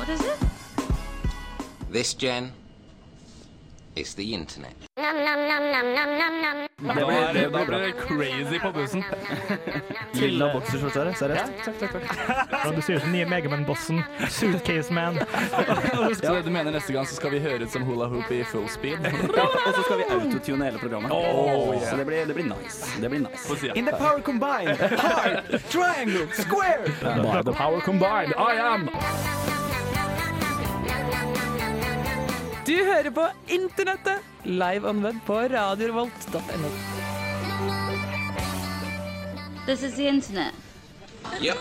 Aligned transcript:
What 0.00 0.08
is 0.08 0.20
it? 0.20 0.38
This, 1.90 2.14
Jen, 2.14 2.52
is 3.96 4.14
the 4.14 4.34
internet. 4.34 4.74
Da 4.96 5.02
er 5.04 5.12
det 7.34 7.52
da 7.52 7.64
blir 7.64 7.78
det 7.78 7.92
crazy 7.92 8.58
på 8.62 8.72
bussen. 8.72 9.04
Lilla 10.12 10.52
bokserskjorte, 10.54 11.00
er 11.00 11.04
det? 11.04 11.14
Seriøst? 11.20 11.52
Takk, 11.64 11.78
takk, 11.82 11.92
takk. 11.92 12.04
Ja, 12.64 12.70
du 12.76 12.80
ser 12.80 12.94
ut 12.96 13.02
som 13.02 13.12
nye 13.12 13.26
Megaman-bossen. 13.28 14.02
Suitcase 14.30 14.92
Man. 14.92 15.18
Så 16.16 16.32
det 16.32 16.42
du 16.48 16.50
mener 16.50 16.70
neste 16.72 16.92
gang 16.96 17.06
så 17.06 17.14
skal 17.20 17.30
vi 17.36 17.40
høre 17.44 17.62
ut 17.68 17.72
som 17.76 17.82
hula 17.84 18.06
hoop 18.08 18.30
i 18.32 18.40
full 18.48 18.68
speed? 18.72 19.04
Ja, 19.04 19.10
og 19.44 19.74
så 19.74 19.82
skal 19.84 19.98
vi 20.00 20.04
autotune 20.16 20.64
hele 20.64 20.78
programmet. 20.80 21.12
Oh, 21.12 21.74
yeah. 21.74 21.90
Så 21.90 21.96
det 22.00 22.06
blir, 22.08 22.24
det 22.24 22.34
blir 22.40 22.48
nice. 22.48 22.88
Det 23.02 23.08
blir 23.12 23.20
nice. 23.28 23.44
In 23.76 23.84
the 23.84 23.92
power 24.00 24.20
combined, 24.24 24.80
hard, 24.80 25.44
triangle, 25.68 26.24
square. 26.32 26.88
By 27.04 27.44
the 27.44 27.52
power 27.52 27.84
combined, 27.84 28.32
I 28.38 28.56
am 28.56 28.88
Du 32.70 32.76
hører 32.86 33.10
på 33.10 33.22
Internettet, 33.50 34.26
live 34.44 34.86
on 34.88 35.00
web 35.02 35.16
på 35.26 35.40
radiorevolt.no. 35.50 36.68
This 39.66 39.82
is 39.82 39.94
the 39.94 40.06
internet. 40.06 40.54
Yep. 41.42 41.58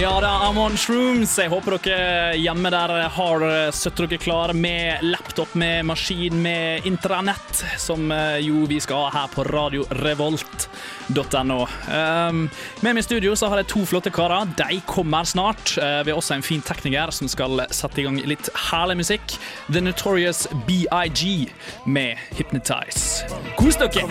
Ja 0.00 0.20
da, 0.20 0.48
I'm 0.48 0.76
shrooms. 0.76 1.38
Jeg 1.38 1.50
håper 1.52 1.76
dere 1.82 2.36
hjemme 2.38 2.70
der 2.72 3.08
har 3.12 3.44
satt 3.74 3.96
dere 4.00 4.18
klare 4.20 4.54
med 4.56 5.02
laptop, 5.04 5.54
med 5.58 5.84
maskin, 5.84 6.42
med 6.42 6.86
intranett, 6.88 7.64
som 7.78 8.12
eh, 8.12 8.38
jo 8.40 8.64
vi 8.70 8.80
skal 8.80 8.96
ha 9.04 9.10
her 9.12 9.28
på 9.34 9.44
radiorevolt.no. 9.44 11.58
Um, 11.88 12.50
med 12.80 12.94
meg 12.94 13.02
i 13.02 13.04
studio 13.04 13.34
så 13.36 13.50
har 13.52 13.60
jeg 13.60 13.68
to 13.74 13.84
flotte 13.88 14.10
karer. 14.14 14.48
De 14.56 14.80
kommer 14.88 15.24
snart. 15.28 15.74
Uh, 15.76 16.00
vi 16.06 16.14
har 16.14 16.22
også 16.22 16.38
en 16.38 16.46
fin 16.46 16.62
tekniker 16.64 17.12
som 17.12 17.28
skal 17.28 17.66
sette 17.74 18.00
i 18.00 18.06
gang 18.06 18.16
litt 18.22 18.48
herlig 18.70 18.96
musikk. 19.02 19.36
The 19.68 19.84
Notorious 19.84 20.46
BIG 20.68 21.52
med 21.84 22.16
Hypnotize. 22.38 23.26
Kos 23.58 23.76
dere! 23.82 24.08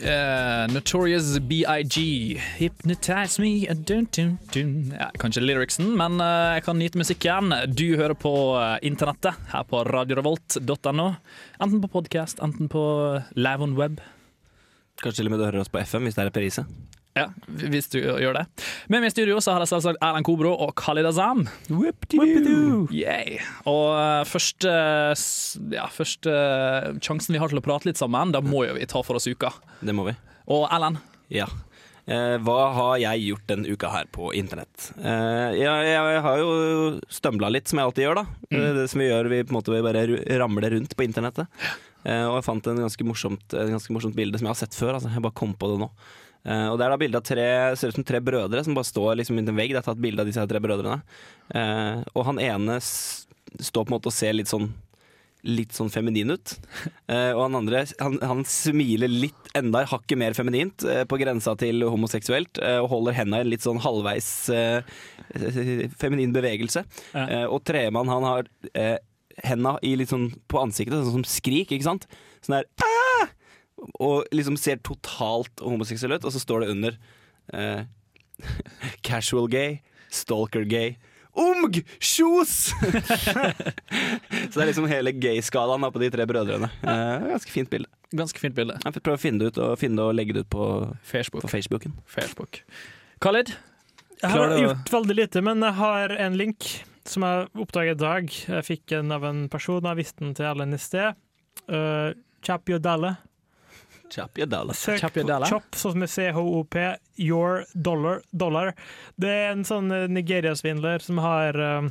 Eh, 0.00 0.66
Notorious 0.72 1.38
BIG, 1.38 1.96
Hypnotize 2.56 3.42
Me 3.42 3.68
uh, 3.68 3.74
dun, 3.76 4.06
dun, 4.16 4.38
dun. 4.54 4.94
Ja, 4.96 5.10
Kanskje 5.20 5.42
lyricsen, 5.44 5.90
men 5.98 6.16
uh, 6.22 6.54
jeg 6.56 6.64
kan 6.64 6.78
nyte 6.80 7.00
musikken. 7.00 7.52
Du 7.76 7.84
hører 8.00 8.16
på 8.16 8.32
uh, 8.56 8.78
internettet 8.80 9.36
her 9.52 9.66
på 9.68 9.82
radiorevolt.no. 9.84 11.08
Enten 11.60 11.82
på 11.84 11.92
podkast, 11.98 12.40
enten 12.40 12.70
på 12.72 12.84
live 13.36 13.66
on 13.66 13.76
web. 13.76 14.00
Kanskje 15.04 15.20
til 15.20 15.28
og 15.28 15.36
med 15.36 15.42
du 15.42 15.48
hører 15.50 15.60
oss 15.66 15.72
på 15.72 15.82
FM 15.84 16.08
hvis 16.08 16.16
det 16.16 16.24
er 16.24 16.32
reprise. 16.32 16.64
Ja, 17.18 17.24
hvis 17.48 17.88
du 17.90 17.98
gjør 17.98 18.36
det. 18.38 18.44
Med 18.92 19.02
meg 19.02 19.10
i 19.10 19.14
studio 19.14 19.40
så 19.42 19.56
har 19.56 19.64
jeg 19.64 19.72
selvsagt 19.72 19.98
Erlend 20.04 20.26
Kobro 20.28 20.52
og 20.54 20.70
Khalid 20.78 21.08
Azam. 21.10 21.42
Yay. 22.94 23.40
Og 23.70 23.88
eh, 23.98 24.20
første, 24.30 24.74
ja, 25.74 25.88
første 25.90 26.36
sjansen 27.02 27.34
vi 27.34 27.40
har 27.42 27.50
til 27.50 27.58
å 27.60 27.64
prate 27.66 27.90
litt 27.90 27.98
sammen, 28.00 28.30
da 28.34 28.42
må 28.44 28.62
jo 28.68 28.76
vi 28.78 28.86
ta 28.90 29.02
for 29.06 29.18
oss 29.18 29.26
uka. 29.26 29.50
Det 29.82 29.96
må 29.96 30.06
vi. 30.06 30.14
Og 30.54 30.68
Erlend. 30.70 31.02
Ja. 31.34 31.48
Eh, 32.10 32.36
hva 32.42 32.58
har 32.74 32.94
jeg 33.02 33.26
gjort 33.28 33.44
denne 33.50 33.70
uka 33.74 33.90
her 33.92 34.08
på 34.14 34.30
internett? 34.38 34.88
Eh, 34.98 35.58
jeg, 35.60 35.90
jeg 35.90 36.22
har 36.24 36.40
jo 36.40 36.48
stømbla 37.12 37.50
litt, 37.52 37.68
som 37.70 37.82
jeg 37.82 37.90
alltid 37.90 38.06
gjør. 38.06 38.22
da 38.22 38.26
Mm. 38.50 38.64
Det 38.80 38.86
som 38.90 38.98
Vi 38.98 39.06
gjør, 39.06 39.28
vi 39.30 39.42
på 39.46 39.52
en 39.52 39.58
måte 39.60 39.82
bare 39.84 40.06
ramler 40.40 40.74
rundt 40.74 40.96
på 40.98 41.04
internettet. 41.06 41.46
Eh, 42.02 42.24
og 42.26 42.38
jeg 42.38 42.46
fant 42.48 42.66
en 42.70 42.80
ganske 42.86 43.04
morsomt, 43.06 43.46
et 43.54 43.70
ganske 43.74 43.94
morsomt 43.94 44.16
bilde 44.16 44.38
som 44.40 44.48
jeg 44.48 44.54
har 44.56 44.62
sett 44.62 44.74
før. 44.78 44.96
Altså. 44.96 45.12
Jeg 45.12 45.22
bare 45.22 45.38
kom 45.38 45.54
på 45.54 45.70
det 45.70 45.78
nå. 45.84 45.90
Eh, 46.44 46.66
og 46.70 46.78
Det 46.78 46.86
er 46.86 46.92
da 46.94 47.00
bilde 47.00 47.20
av 47.20 47.26
tre 47.26 47.48
ser 47.76 47.92
ut 47.92 47.98
som 47.98 48.06
tre 48.06 48.20
brødre 48.24 48.62
som 48.64 48.76
bare 48.76 48.88
står 48.88 49.18
liksom 49.20 49.40
i 49.40 49.44
en 49.44 49.56
vegg. 49.56 49.74
Det 49.74 49.82
er 49.82 49.88
tatt 49.90 50.00
bilde 50.00 50.22
av 50.24 50.30
disse 50.30 50.46
tre 50.48 50.62
brødrene. 50.62 51.00
Uh, 51.50 52.06
og 52.14 52.24
han 52.28 52.38
ene 52.38 52.78
står 52.80 53.82
på 53.82 53.90
en 53.90 53.96
måte 53.96 54.10
og 54.10 54.14
ser 54.14 54.36
litt 54.38 54.52
sånn 54.52 54.70
Litt 55.40 55.72
sånn 55.72 55.88
feminin 55.88 56.34
ut. 56.34 56.50
Uh, 57.08 57.32
og 57.32 57.46
han 57.46 57.54
andre 57.62 57.78
han, 57.96 58.18
han 58.20 58.42
smiler 58.44 59.08
litt 59.08 59.46
enda 59.56 59.86
hakket 59.88 60.20
mer 60.20 60.36
feminint, 60.36 60.84
uh, 60.84 61.06
på 61.08 61.16
grensa 61.16 61.54
til 61.56 61.80
homoseksuelt, 61.88 62.60
uh, 62.60 62.82
og 62.82 62.90
holder 62.92 63.16
henda 63.16 63.40
i 63.40 63.46
en 63.46 63.48
litt 63.48 63.64
sånn 63.64 63.80
halvveis 63.80 64.28
feminin 65.96 66.36
bevegelse. 66.36 66.84
Og 67.48 67.56
tredjemann 67.64 68.12
han 68.12 68.26
har 68.28 68.52
henda 69.48 69.78
i 69.80 69.94
litt 69.96 70.12
sånn 70.12 70.28
på 70.44 70.60
ansiktet, 70.60 71.00
sånn 71.08 71.22
som 71.22 71.28
skrik, 71.38 71.72
ikke 71.72 71.88
sant? 71.88 72.04
Sånn 72.44 72.58
der 72.58 72.68
«Ah!» 72.84 73.32
Og 74.00 74.26
liksom 74.34 74.58
ser 74.60 74.80
totalt 74.84 75.62
homoseksuell 75.64 76.18
ut, 76.18 76.26
og 76.26 76.34
så 76.34 76.42
står 76.42 76.64
det 76.64 76.74
under 76.74 76.98
eh, 77.54 77.86
Casual 79.06 79.48
gay, 79.52 79.78
stalker 80.12 80.66
gay. 80.68 80.96
Omg! 81.38 81.78
Kjos! 82.02 82.72
så 84.50 84.54
det 84.56 84.62
er 84.64 84.70
liksom 84.72 84.88
hele 84.90 85.14
gay-skalaen 85.14 85.86
på 85.94 86.02
de 86.02 86.10
tre 86.12 86.26
brødrene. 86.26 86.70
Eh, 86.82 87.28
ganske 87.30 87.54
fint 87.54 87.70
bilde. 87.70 87.88
ganske 88.10 88.42
fint 88.42 88.56
bilde. 88.56 88.76
Jeg 88.82 88.96
får 88.96 89.04
prøve 89.06 89.20
å 89.20 89.22
finne 89.22 89.42
det 89.42 89.52
ut 89.52 89.60
og, 89.62 89.76
finne 89.80 90.00
det 90.00 90.08
og 90.08 90.16
legge 90.18 90.36
det 90.36 90.44
ut 90.46 90.52
på, 90.52 90.68
Facebook. 91.06 91.46
på 91.46 91.52
Facebooken. 91.52 91.94
Facebook. 92.10 92.62
Khalid? 93.22 93.54
Jeg 94.20 94.30
har 94.34 94.56
gjort 94.58 94.92
veldig 94.92 95.16
lite, 95.16 95.40
men 95.44 95.62
jeg 95.64 95.78
har 95.78 96.12
en 96.26 96.36
link 96.36 96.66
som 97.08 97.24
jeg 97.24 97.48
oppdaget 97.62 97.96
i 97.96 98.02
dag. 98.02 98.34
Jeg 98.56 98.66
fikk 98.66 98.84
den 98.92 99.14
av 99.14 99.24
en 99.24 99.46
person, 99.52 99.86
jeg 99.86 100.00
visste 100.02 100.24
den 100.24 100.34
til 100.36 100.50
Ellen 100.50 100.76
i 100.76 100.80
sted. 100.82 101.16
Uh, 101.70 102.12
Chap 102.44 102.68
Your 102.68 102.82
Dalle. 102.82 103.14
Chapia 104.10 104.46
dollar. 104.46 104.74
Søk 104.74 105.00
chop, 105.00 105.16
Your 105.16 105.26
på 105.26 105.50
Chop, 105.50 105.78
sånn 105.78 106.00
med 106.02 106.10
CHOP, 106.10 106.76
Your 107.20 107.64
Dollar. 107.74 108.22
dollar. 108.30 108.74
Det 109.20 109.30
er 109.30 109.54
en 109.54 109.64
sånn 109.68 109.92
eh, 109.94 110.08
Nigeria-svindler 110.10 111.04
som 111.04 111.20
har 111.22 111.56
uh, 111.56 111.88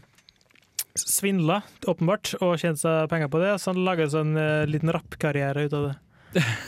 svindla, 0.99 1.61
åpenbart, 1.87 2.35
og 2.43 2.59
tjent 2.59 2.81
seg 2.81 3.07
penger 3.11 3.31
på 3.31 3.41
det. 3.43 3.55
Så 3.61 3.73
han 3.73 3.83
lager 3.87 4.07
en 4.09 4.15
sånn 4.17 4.35
uh, 4.37 4.67
liten 4.69 4.91
rappkarriere 4.95 5.67
ut 5.69 5.79
av 5.79 5.89
det. 5.89 5.97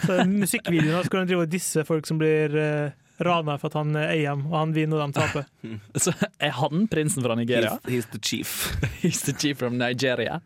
Så 0.07 0.23
Musikkvideoen 0.25 0.95
hans 0.97 1.11
hvor 1.11 1.21
han 1.21 1.29
driver 1.29 1.45
og 1.45 1.53
disser 1.53 1.85
folk 1.85 2.07
som 2.09 2.17
blir 2.21 2.55
uh, 2.57 2.95
rana 3.23 3.57
for 3.61 3.71
at 3.71 3.77
han 3.79 3.95
eh, 3.95 4.13
eier 4.15 4.33
dem, 4.33 4.47
og 4.49 4.57
han 4.57 4.73
vinner 4.75 5.01
og 5.01 5.11
de 5.11 5.19
taper. 5.19 5.47
Så 6.03 6.13
er 6.41 6.55
han 6.57 6.87
prinsen 6.91 7.25
fra 7.25 7.37
Nigeria? 7.37 7.77
He's, 7.85 7.93
he's 7.93 8.09
the 8.13 8.21
chief. 8.21 8.55
He's 9.03 9.21
the 9.27 9.35
chief 9.37 9.59
from 9.61 9.77
Nigeria. 9.81 10.41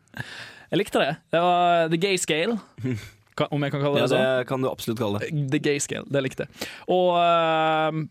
Jeg 0.72 0.82
likte 0.82 1.02
det. 1.02 1.16
Det 1.32 1.42
var 1.44 1.90
the 1.94 2.00
gay 2.02 2.18
scale, 2.18 2.58
Ka- 3.36 3.50
om 3.52 3.64
jeg 3.66 3.74
kan 3.74 3.82
kalle 3.84 4.00
Ja, 4.00 4.06
det 4.08 4.14
sånn. 4.16 4.22
det 4.40 4.48
kan 4.48 4.62
du 4.64 4.70
absolutt 4.70 5.02
kalle 5.02 5.20
det. 5.20 5.32
The 5.52 5.60
gay 5.60 5.80
scale, 5.84 6.06
det 6.08 6.22
likte 6.24 6.46
jeg. 6.48 6.70
Og 6.88 7.18
uh, 7.20 8.06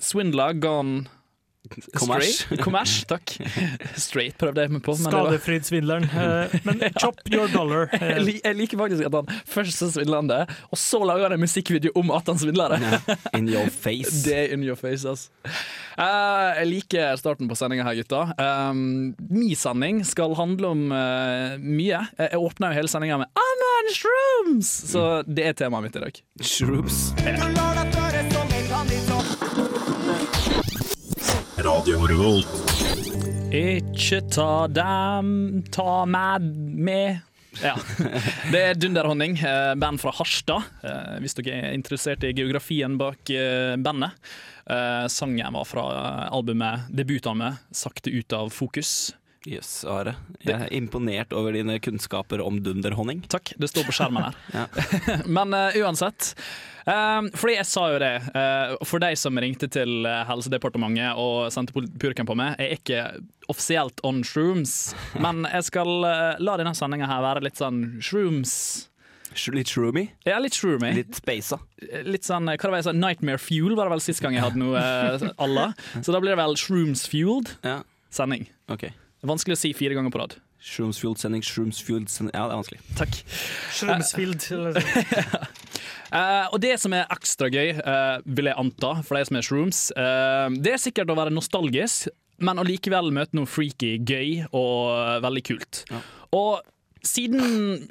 Swindler 0.00 0.56
gone 0.60 1.06
Kommers. 1.98 2.28
straight. 2.44 2.62
Kommers, 2.62 2.92
takk. 3.10 3.32
Straight 3.98 4.36
prøvde 4.38 4.62
jeg 4.62 4.70
meg 4.70 4.84
på. 4.86 4.94
Men 5.00 5.10
det 5.10 5.16
Skadefryd-svindleren. 5.16 6.04
Eh, 6.14 6.54
Men 6.64 6.84
Chop 7.00 7.18
Your 7.32 7.48
Dollar. 7.50 7.88
eh, 7.98 8.20
jeg, 8.22 8.54
liker 8.54 8.78
faktisk 8.78 9.08
at 9.08 9.16
han 9.18 9.32
først 9.50 9.80
så 9.82 9.88
svindler 9.96 10.22
han 10.22 10.30
det, 10.30 10.38
og 10.70 10.78
så 10.78 11.00
lager 11.02 11.26
han 11.26 11.34
en 11.34 11.42
musikkvideo 11.42 11.90
om 11.98 12.12
at 12.14 12.30
han 12.30 12.38
svindler 12.38 12.76
det. 12.76 13.18
In 13.34 13.50
your 13.50 13.66
face. 13.74 14.22
Det 14.28 14.36
er 14.44 14.54
in 14.54 14.62
your 14.62 14.78
face, 14.78 15.02
ass. 15.10 15.26
Eh, 15.96 16.48
jeg 16.60 16.68
liker 16.68 17.16
starten 17.16 17.48
på 17.48 17.56
sendinga 17.56 17.86
her, 17.86 17.96
gutta. 17.96 18.26
Um, 18.36 19.14
Min 19.32 19.56
sending 19.56 20.02
skal 20.04 20.34
handle 20.36 20.72
om 20.74 20.82
eh, 20.92 21.56
mye. 21.56 22.02
Jeg, 22.18 22.36
åpner 22.36 22.42
åpna 22.50 22.72
jo 22.72 22.76
hele 22.80 22.90
sendinga 22.92 23.20
med 23.22 23.40
I'm 23.40 23.64
on 23.70 23.88
shrooms! 23.96 24.72
Så 24.92 25.06
det 25.24 25.46
er 25.48 25.56
temaet 25.56 25.88
mitt 25.88 25.96
i 25.96 26.04
dag. 26.04 26.20
Shrooms. 26.44 27.14
Ikke 33.56 34.20
ta 34.28 34.66
dem, 34.68 35.64
ta 35.72 36.04
meg 36.04 36.44
med. 36.76 37.24
Ja. 37.62 37.74
Det 38.52 38.60
er 38.60 38.78
Dunderhonning, 38.78 39.36
eh, 39.38 39.74
band 39.80 40.00
fra 40.02 40.12
Harstad. 40.18 40.66
Eh, 40.84 41.16
Hvis 41.22 41.36
dere 41.38 41.60
er 41.70 41.76
interessert 41.76 42.24
i 42.26 42.34
geografien 42.36 42.98
bak 43.00 43.30
eh, 43.32 43.76
bandet. 43.76 44.16
Sangen 45.14 45.54
var 45.54 45.62
fra 45.62 45.82
albumet 46.34 46.88
debutalbumet 46.90 47.60
'Sakte 47.70 48.10
ut 48.10 48.32
av 48.34 48.48
fokus'. 48.50 49.12
Jøss, 49.46 49.84
Are. 49.86 50.16
Jeg 50.42 50.56
er 50.58 50.72
imponert 50.74 51.30
over 51.36 51.54
dine 51.54 51.78
kunnskaper 51.82 52.42
om 52.42 52.58
dunderhonning. 52.64 53.20
Takk, 53.30 53.52
det 53.60 53.68
står 53.70 53.86
på 53.86 53.94
skjermen 53.94 54.26
her. 54.26 54.72
Men 55.38 55.54
uh, 55.54 55.76
uansett. 55.84 56.32
Um, 56.86 57.28
fordi 57.34 57.56
jeg 57.56 57.66
sa 57.66 57.84
jo 57.90 58.00
det, 58.02 58.12
uh, 58.34 58.74
for 58.86 59.02
de 59.02 59.12
som 59.18 59.38
ringte 59.42 59.66
til 59.74 60.06
Helsedepartementet 60.28 61.18
og 61.18 61.48
sendte 61.54 61.74
purken 61.98 62.28
på 62.28 62.36
meg, 62.38 62.58
jeg 62.62 62.66
er 62.66 62.80
ikke 62.80 63.00
offisielt 63.50 64.02
on 64.06 64.20
shrooms, 64.26 64.92
men 65.24 65.46
jeg 65.50 65.66
skal 65.70 65.90
uh, 66.06 66.36
la 66.42 66.58
denne 66.60 66.74
sendinga 66.78 67.08
her 67.10 67.24
være 67.26 67.42
litt 67.46 67.58
sånn 67.62 67.96
shrooms. 68.02 68.52
Litt 69.52 69.68
shroomy. 69.68 70.06
Ja, 70.24 70.38
litt 70.40 70.56
shroomy. 70.56 70.92
Litt 70.96 71.18
spasa. 71.18 71.58
Litt 72.06 72.24
sånn, 72.24 72.48
hva 72.48 72.70
var 72.72 72.86
det, 72.86 72.94
Nightmare 72.96 73.42
Fuel 73.42 73.74
var 73.76 73.90
det 73.90 73.96
vel 73.96 74.04
sist 74.06 74.22
gang 74.24 74.32
jeg 74.38 74.46
hadde 74.46 74.62
noe 74.62 74.80
eh, 74.80 75.26
alla. 75.42 75.66
Så 75.98 76.14
da 76.14 76.22
blir 76.22 76.32
det 76.32 76.38
vel 76.40 76.56
Shrooms 76.56 77.02
Fueled 77.12 77.50
Ja, 77.66 77.82
sending. 78.08 78.46
ok. 78.72 78.86
Vanskelig 79.26 79.56
å 79.56 79.60
si 79.60 79.70
fire 79.76 79.96
ganger 79.96 80.12
på 80.14 80.20
rad. 80.20 80.32
Shrooms-fueled 80.66 81.20
sending, 81.20 81.42
shrooms-fueled 81.44 82.08
sending 82.10 82.34
Ja, 82.34 82.46
det 82.48 82.54
er 82.54 82.60
vanskelig. 82.60 82.80
Takk. 82.98 83.12
Shroomsfield. 83.76 84.40
Uh, 86.10 86.46
og 86.52 86.58
det 86.62 86.80
som 86.82 86.92
er 86.96 87.12
ekstra 87.14 87.46
gøy, 87.52 87.68
uh, 87.78 88.16
vil 88.26 88.46
jeg 88.50 88.60
anta, 88.62 88.90
for 89.06 89.12
de 89.18 89.22
som 89.28 89.36
er 89.38 89.44
shrooms, 89.46 89.80
uh, 89.98 90.48
det 90.62 90.72
er 90.74 90.80
sikkert 90.82 91.12
å 91.12 91.18
være 91.18 91.34
nostalgisk, 91.34 91.96
men 92.42 92.60
allikevel 92.60 93.06
møte 93.16 93.36
noe 93.38 93.48
freaky, 93.48 93.92
gøy 94.04 94.30
og 94.50 94.76
veldig 95.24 95.42
kult. 95.46 95.74
Ja. 95.88 95.98
Og 96.36 96.52
siden 97.06 97.40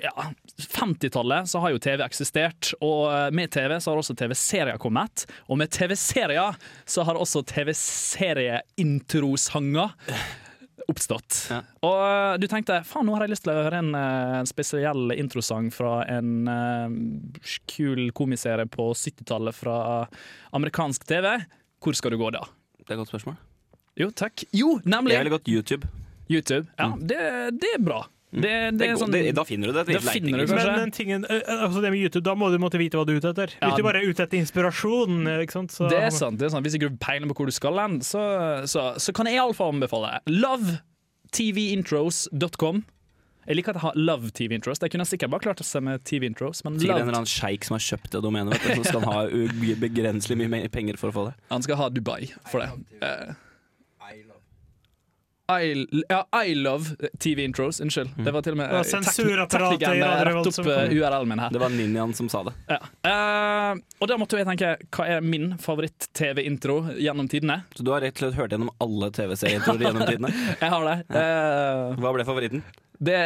ja, 0.03 0.13
50-tallet 0.59 1.47
så 1.49 1.57
har 1.63 1.69
jo 1.73 1.79
TV 1.81 2.01
eksistert, 2.05 2.63
og 2.83 2.99
med 3.33 3.51
TV 3.55 3.79
så 3.79 3.89
har 3.91 3.97
også 4.01 4.15
TV-serier 4.19 4.77
kommet. 4.81 5.25
Og 5.49 5.57
med 5.57 5.67
TV-serier 5.73 6.51
så 6.85 7.03
har 7.07 7.15
også 7.17 7.39
TV-serieintrosanger 7.55 9.89
oppstått. 10.91 11.37
Ja. 11.51 11.61
Og 11.85 12.01
eh, 12.05 12.35
du 12.41 12.47
tenkte 12.51 12.81
faen, 12.87 13.07
nå 13.07 13.15
har 13.15 13.25
jeg 13.25 13.35
lyst 13.35 13.45
til 13.47 13.53
å 13.53 13.65
høre 13.65 13.81
en 13.81 13.93
en 13.95 14.49
spesiell 14.49 15.13
introsang 15.15 15.71
fra 15.73 15.99
en 16.11 16.49
uh, 16.49 16.89
kul 17.71 18.09
komiserie 18.17 18.67
på 18.69 18.89
70-tallet 18.93 19.55
fra 19.55 19.77
amerikansk 20.57 21.05
TV. 21.07 21.31
Hvor 21.83 21.97
skal 21.97 22.15
du 22.15 22.19
gå 22.21 22.31
da? 22.35 22.43
Det 22.79 22.89
er 22.89 22.97
et 22.97 23.03
godt 23.03 23.13
spørsmål. 23.13 23.37
Jo, 23.99 24.09
takk. 24.11 24.43
Jo, 24.55 24.75
nemlig 24.83 25.15
Jeg 25.15 25.23
ville 25.23 25.37
gått 25.37 25.47
YouTube. 25.51 25.87
YouTube. 26.27 26.67
Ja, 26.77 26.91
det, 26.99 27.21
det 27.61 27.71
er 27.77 27.83
bra. 27.83 28.03
Det, 28.31 28.71
det, 28.75 28.97
sånn 28.99 29.11
det, 29.13 29.31
da 29.37 29.43
finner 29.47 29.67
du 29.69 29.73
det. 29.77 29.83
Da 29.95 29.99
finner 30.01 30.31
du 30.33 30.37
liksom. 30.43 30.57
kanskje. 30.57 30.75
Men 30.81 30.91
tingen, 30.91 31.25
eh, 31.29 31.41
altså 31.55 31.81
det 31.83 31.89
med 31.93 31.99
YouTube, 32.01 32.23
da 32.25 32.33
må 32.35 32.49
du 32.51 32.57
måtte 32.59 32.77
vite 32.81 32.97
hva 32.99 33.05
du 33.07 33.11
er 33.13 33.17
ute 33.21 33.29
etter. 33.31 33.49
Ja. 33.61 33.67
Hvis 33.69 33.77
du 33.79 33.83
bare 33.85 33.99
er 34.01 34.05
ute 34.09 34.21
etter 34.25 34.37
inspirasjon, 34.41 35.13
eh, 35.31 35.41
ikke 35.45 35.55
sant? 35.59 35.71
Så, 35.71 35.83
Det 35.91 35.99
er 36.01 36.09
sant. 36.11 36.39
det 36.41 36.45
er 36.49 36.53
sant 36.55 36.63
Hvis 36.65 36.75
ikke 36.75 36.89
du 36.91 36.97
peiler 36.99 37.27
på 37.31 37.35
hvor 37.39 37.47
du 37.47 37.55
skal 37.55 37.75
hen, 37.79 37.95
så, 38.03 38.21
så, 38.67 38.81
så 38.99 39.09
kan 39.15 39.25
jeg 39.29 39.35
iallfall 39.39 39.71
anbefale 39.77 40.19
lovetvintros.com. 40.27 42.77
Jeg 43.45 43.53
liker 43.59 43.69
at 43.75 43.77
jeg 43.77 43.85
har 43.85 43.93
Love 43.93 44.33
TV 44.33 44.57
Intros. 44.57 44.81
Jeg 44.81 44.89
kunne 44.89 45.05
sikkert 45.05 45.29
bare 45.29 45.45
klart 45.45 45.61
seg 45.61 45.85
med 45.85 46.01
TV 46.07 46.25
Intros, 46.25 46.63
men 46.65 46.79
Sikkert 46.81 46.97
en 46.97 47.05
eller 47.05 47.21
annen 47.21 47.29
sjeik 47.29 47.61
som 47.67 47.75
har 47.77 47.83
kjøpt 47.85 48.09
det 48.15 48.21
domenet, 48.25 48.57
vet 48.57 48.65
du, 48.65 48.81
så 48.81 48.89
skal 48.89 49.05
han 49.05 49.13
ha 49.13 49.21
begrenselig 49.83 50.33
mye 50.41 50.65
penger 50.73 50.97
for 50.97 51.13
å 51.13 51.15
få 51.15 51.29
det. 51.29 51.37
han 51.53 51.61
skal 51.61 51.77
ha 51.77 51.93
Dubai 51.93 52.25
for 52.49 52.57
det. 52.65 52.73
I, 55.45 55.87
ja, 56.09 56.27
I 56.45 56.55
love 56.55 56.95
TV 57.21 57.43
intros. 57.45 57.79
Unnskyld. 57.79 58.09
Det 58.17 58.31
var 58.33 58.41
til 58.41 58.55
og 58.55 58.57
med 58.57 58.69
Det 58.71 58.77
var 58.79 58.83
tekn- 58.83 59.03
sensurapparatet 59.05 59.75
i 59.75 59.85
teknikeren 59.85 60.25
rett 60.25 60.47
opp 60.59 60.69
eh. 60.73 60.95
URL-en 60.97 61.29
min 61.29 61.39
her. 61.43 61.49
Det 61.53 61.59
var 61.61 61.69
ninjaen 61.69 62.13
som 62.17 62.29
sa 62.33 62.41
det. 62.47 62.53
Ja. 62.71 62.79
Uh, 63.05 63.81
og 64.01 64.09
da 64.09 64.17
måtte 64.17 64.39
jeg 64.41 64.47
tenke 64.49 64.71
hva 64.97 65.05
er 65.17 65.21
min 65.21 65.51
favoritt-TV-intro 65.61 66.79
gjennom 66.97 67.29
tidene? 67.29 67.59
Så 67.77 67.85
du 67.85 67.91
har 67.93 68.01
rett 68.01 68.17
og 68.17 68.23
slett 68.25 68.39
hørt 68.39 68.55
gjennom 68.55 68.71
alle 68.81 69.11
TV-serieintroer 69.13 69.85
gjennom 69.85 70.07
tidene? 70.09 70.33
Jeg 70.63 70.73
har 70.73 70.89
det. 70.89 70.97
Uh, 71.13 71.93
Hva 72.01 72.15
ble 72.17 72.25
favoritten? 72.25 72.65
det 73.05 73.17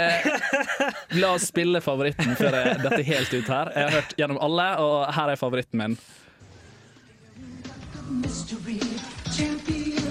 La 1.21 1.35
oss 1.37 1.43
spille 1.53 1.77
favoritten 1.85 2.33
før 2.35 2.55
jeg 2.57 2.79
detter 2.83 3.03
helt 3.13 3.33
ut 3.37 3.51
her. 3.53 3.69
Jeg 3.77 3.85
har 3.85 3.95
hørt 4.01 4.15
gjennom 4.17 4.39
alle, 4.43 4.65
og 4.81 4.95
her 5.13 5.31
er 5.35 5.39
favoritten 5.39 5.77
min. 5.85 5.97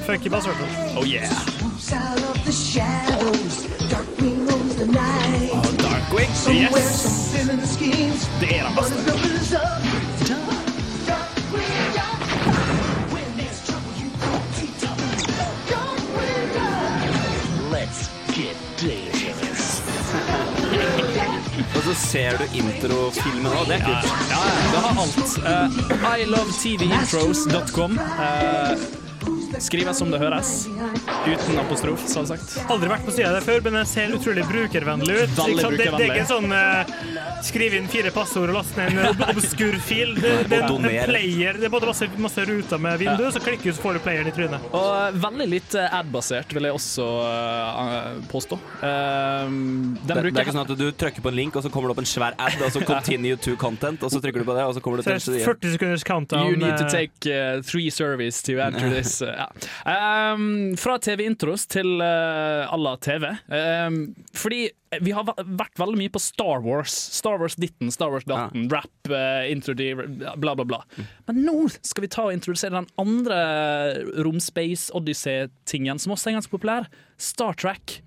Funky 0.07 0.31
bass. 0.31 0.47
Oh 0.97 1.05
yeah! 1.05 1.58
Out 1.93 2.23
of 2.31 2.45
the 2.45 2.53
shadows. 2.53 3.67
Darkwing 3.91 4.51
owns 4.53 4.77
the 4.77 4.87
night. 4.87 5.51
Darkwing. 5.79 6.31
Somewhere, 6.35 6.71
Yes! 6.71 7.03
some 7.03 7.39
feminine 7.39 7.67
schemes. 7.67 8.29
Det 8.41 8.59
er 8.59 8.67
den 8.67 8.75
beste. 8.77 10.19
Og 21.77 21.83
så 21.85 21.95
ser 21.95 22.37
du 22.39 22.45
introfilmen 22.55 23.53
òg, 23.53 23.67
det 23.69 23.75
er 23.79 23.85
kult. 23.85 24.09
Ja, 24.31 24.41
ja, 24.47 24.69
det 24.73 24.81
har 24.85 24.93
alt. 25.03 25.33
Uh, 25.43 26.23
ilovetvintros.com. 26.23 27.99
Uh, 27.99 29.08
skrives 29.63 29.99
som 29.99 30.11
det 30.13 30.21
høres. 30.21 30.53
Uten 31.27 31.61
apostrof, 31.63 32.05
så 32.09 32.25
sagt. 32.29 32.57
Aldri 32.71 32.91
vært 32.93 33.07
på 33.07 33.15
sida 33.17 33.33
der 33.35 33.45
før, 33.45 33.63
men 33.67 33.79
den 33.81 33.89
ser 33.89 34.15
utrolig 34.15 34.45
brukervennlig 34.49 35.23
ut. 35.23 35.35
Veldig 35.39 35.65
brukervennlig. 35.65 35.79
Det, 35.79 35.99
det 35.99 36.09
er 36.09 36.17
ikke 36.17 36.31
sånn 36.31 36.53
eh, 36.55 37.38
skriv 37.47 37.75
inn 37.79 37.89
fire 37.91 38.11
passord 38.15 38.51
og 38.51 38.59
last 38.59 38.77
ned 38.79 38.93
en 38.93 39.11
ob- 39.11 39.25
obskur 39.33 39.77
fil. 39.85 40.15
Det, 40.19 40.33
det 40.51 40.61
en, 40.65 40.89
player. 41.09 41.59
Det 41.59 41.69
er 41.69 41.73
både 41.73 41.89
masse, 41.91 42.09
masse 42.19 42.45
ruter 42.49 42.83
med 42.83 42.99
vindu, 43.03 43.25
så 43.35 43.43
klikker 43.43 43.71
du, 43.71 43.77
så 43.77 43.85
får 43.85 43.99
du 43.99 44.03
playeren 44.05 44.31
i 44.31 44.35
trynet. 44.35 44.69
Og 44.73 44.89
uh, 44.89 45.19
veldig 45.23 45.49
litt 45.51 45.77
uh, 45.79 45.87
ad-basert, 46.01 46.53
vil 46.57 46.69
jeg 46.69 46.77
også 46.79 47.07
uh, 47.23 48.19
påstå. 48.33 48.59
Uh, 48.83 49.49
Det, 50.09 50.15
det 50.15 50.19
er 50.19 50.31
ikke 50.33 50.55
sånn 50.57 50.65
at 50.67 50.75
du 50.79 50.87
trykker 50.99 51.25
på 51.25 51.33
en 51.33 51.39
link, 51.39 51.57
og 51.59 51.65
så 51.65 51.71
kommer 51.73 51.91
det 51.91 51.97
opp 51.97 52.03
en 52.05 52.09
svær 52.09 52.37
ad, 52.39 52.59
og 52.65 52.73
så 52.75 52.83
'continue 52.87 53.37
to 53.37 53.55
content', 53.61 54.03
og 54.03 54.11
så 54.13 54.21
trykker 54.23 54.43
du 54.43 54.49
på 54.49 54.57
det, 54.57 54.65
og 54.65 54.75
så 54.75 54.81
kommer 54.85 55.01
det 55.03 55.07
til 55.09 55.35
det 55.35 55.43
er 55.43 55.47
40 55.47 55.73
sekunders 55.77 56.05
countdown. 56.05 56.49
You 56.51 56.57
need 56.57 56.79
to 56.79 56.85
eh, 56.87 56.91
take 56.91 57.27
uh, 57.31 57.61
three 57.63 57.91
service 57.91 58.43
to 58.43 58.59
enter 58.63 58.91
this. 58.91 59.21
uh, 59.23 59.29
ja. 59.29 60.33
um, 60.33 60.77
fra 60.77 60.99
TV-intros 60.99 61.67
til 61.69 62.01
uh, 62.01 62.73
à 62.73 62.77
la 62.77 62.97
TV. 62.97 63.25
Um, 63.49 64.15
fordi 64.35 64.69
vi 65.05 65.13
har 65.13 65.27
vært 65.29 65.77
veldig 65.77 65.99
mye 66.01 66.13
på 66.15 66.21
Star 66.23 66.63
Wars. 66.65 66.95
Star 67.19 67.28
Wars 67.37 67.59
ditten, 67.61 67.91
Star 67.93 68.09
Wars 68.15 68.25
datten, 68.25 68.71
rap, 68.73 68.89
uh, 69.13 69.45
intro, 69.51 69.75
bla, 69.77 70.55
bla, 70.55 70.65
bla. 70.65 70.81
Men 71.29 71.43
nå 71.45 71.57
skal 71.83 72.07
vi 72.07 72.11
ta 72.15 72.25
og 72.31 72.33
introdusere 72.33 72.79
den 72.79 72.89
andre 72.97 73.39
Romspace 74.25 74.89
Odyssey-tingen, 74.97 76.01
som 76.01 76.17
også 76.17 76.31
er 76.31 76.39
ganske 76.39 76.55
populær. 76.55 76.89
Star 77.21 77.59
Trek. 77.59 77.99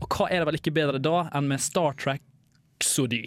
Og 0.00 0.08
hva 0.16 0.30
er 0.30 0.40
det 0.40 0.50
vel 0.50 0.60
ikke 0.62 0.76
bedre 0.80 1.02
da 1.02 1.26
enn 1.36 1.50
med 1.50 1.60
Star 1.60 1.92
Trek 2.00 2.24
Xody? 2.80 3.26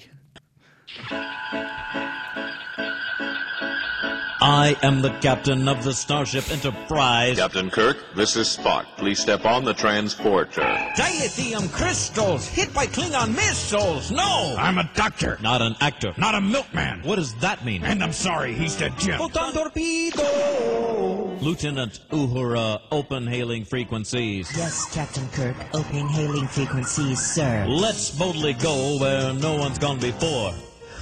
I 4.45 4.75
am 4.83 5.01
the 5.01 5.11
captain 5.21 5.69
of 5.69 5.85
the 5.85 5.93
Starship 5.93 6.51
Enterprise. 6.51 7.37
Captain 7.37 7.69
Kirk, 7.69 7.95
this 8.13 8.35
is 8.35 8.57
Spock. 8.57 8.83
Please 8.97 9.17
step 9.17 9.45
on 9.45 9.63
the 9.63 9.73
transporter. 9.73 10.59
Dilithium 10.97 11.71
crystals 11.71 12.45
hit 12.45 12.73
by 12.73 12.85
Klingon 12.87 13.33
missiles. 13.33 14.11
No! 14.11 14.53
I'm 14.59 14.79
a 14.79 14.89
doctor. 14.95 15.37
Not 15.41 15.61
an 15.61 15.77
actor. 15.79 16.13
Not 16.17 16.35
a 16.35 16.41
milkman. 16.41 17.03
What 17.03 17.15
does 17.15 17.33
that 17.35 17.63
mean? 17.63 17.85
And 17.85 18.03
I'm 18.03 18.11
sorry, 18.11 18.53
he's 18.53 18.75
the 18.75 18.89
Jim. 18.97 19.17
Photon 19.17 19.53
torpedo! 19.53 21.37
Lieutenant 21.39 22.01
Uhura, 22.09 22.81
open 22.91 23.25
hailing 23.25 23.63
frequencies. 23.63 24.51
Yes, 24.57 24.93
Captain 24.93 25.29
Kirk. 25.29 25.55
Opening 25.73 26.09
hailing 26.09 26.47
frequencies, 26.47 27.21
sir. 27.21 27.65
Let's 27.69 28.11
boldly 28.11 28.55
go 28.55 28.97
where 28.99 29.31
no 29.31 29.55
one's 29.55 29.79
gone 29.79 29.99
before. 29.99 30.53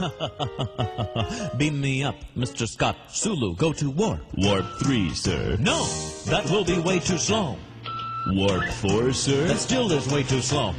Beam 1.57 1.79
me 1.79 2.03
up, 2.03 2.15
Mr. 2.35 2.67
Scott. 2.67 2.97
Sulu, 3.09 3.55
go 3.55 3.73
to 3.73 3.89
warp. 3.89 4.21
Warp 4.37 4.65
3, 4.83 5.13
sir. 5.13 5.57
No, 5.59 5.85
that 6.27 6.49
will 6.49 6.65
be 6.65 6.79
way 6.79 6.99
too 6.99 7.17
slow. 7.17 7.57
Warp 8.27 8.65
4, 8.65 9.13
sir. 9.13 9.47
That 9.47 9.57
still 9.57 9.91
is 9.91 10.07
way 10.11 10.23
too 10.23 10.41
slow. 10.41 10.73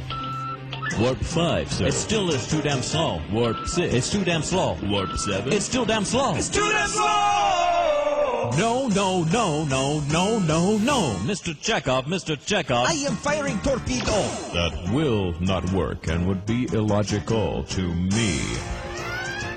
Warp 0.99 1.17
5, 1.19 1.71
sir. 1.71 1.87
It 1.87 1.93
still 1.93 2.29
is 2.29 2.47
too 2.47 2.61
damn 2.61 2.81
slow. 2.81 3.21
Warp 3.31 3.67
6. 3.67 3.93
It's 3.93 4.11
too 4.11 4.23
damn 4.23 4.43
slow. 4.43 4.77
Warp 4.83 5.17
7. 5.17 5.51
It's 5.51 5.65
still 5.65 5.85
damn 5.85 6.05
slow. 6.05 6.35
It's 6.35 6.49
too 6.49 6.69
damn 6.71 6.87
slow! 6.87 8.51
No, 8.57 8.87
no, 8.89 9.23
no, 9.23 9.65
no, 9.65 9.99
no, 10.11 10.39
no, 10.39 10.77
no. 10.77 11.15
Mr. 11.23 11.59
Chekhov, 11.59 12.05
Mr. 12.05 12.37
Chekhov. 12.45 12.87
I 12.87 12.93
am 12.93 13.15
firing 13.15 13.59
torpedo. 13.61 14.11
That 14.53 14.91
will 14.93 15.33
not 15.41 15.67
work 15.71 16.07
and 16.07 16.27
would 16.27 16.45
be 16.45 16.67
illogical 16.71 17.63
to 17.63 17.81
me. 17.81 18.41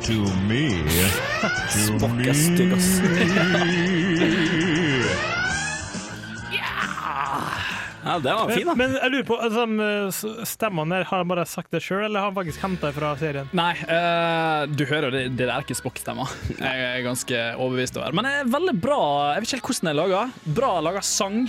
To 0.06 0.12
me. 0.48 0.62
To 1.98 2.08
me. 2.08 2.32
Ja, 8.06 8.18
det 8.22 8.30
var 8.32 8.50
fin, 8.54 8.66
da. 8.68 8.74
Men 8.78 8.92
jeg 8.94 9.10
lurer 9.10 9.24
på, 9.26 9.34
altså, 9.42 9.64
s- 10.14 10.50
stemmene 10.52 11.00
der, 11.00 11.06
har 11.08 11.24
han 11.24 11.30
bare 11.30 11.42
sagt 11.50 11.72
det 11.74 11.80
sjøl, 11.82 12.04
eller 12.06 12.22
har 12.22 12.28
han 12.30 12.36
faktisk 12.36 12.62
henta 12.62 12.92
fra 12.94 13.08
serien? 13.18 13.48
Nei, 13.56 13.72
eh, 13.82 14.66
du 14.70 14.84
hører 14.86 15.08
jo 15.08 15.14
det, 15.16 15.22
det 15.34 15.48
der 15.48 15.50
er 15.56 15.64
ikke 15.66 15.74
Spock-stemmer. 15.74 16.30
Jeg 16.60 16.84
er 16.92 17.02
ganske 17.02 17.40
overbevist 17.56 17.98
over. 17.98 18.14
Men 18.14 18.28
det 18.28 18.34
er 18.44 18.52
veldig 18.54 18.76
bra. 18.84 19.00
Jeg 19.34 19.42
vet 19.42 19.48
ikke 19.48 19.58
helt 19.58 19.70
hvordan 19.72 19.90
det 19.90 19.94
er 19.96 20.00
laga. 20.04 20.20
Bra 20.60 20.70
laga 20.86 21.02
sang. 21.02 21.40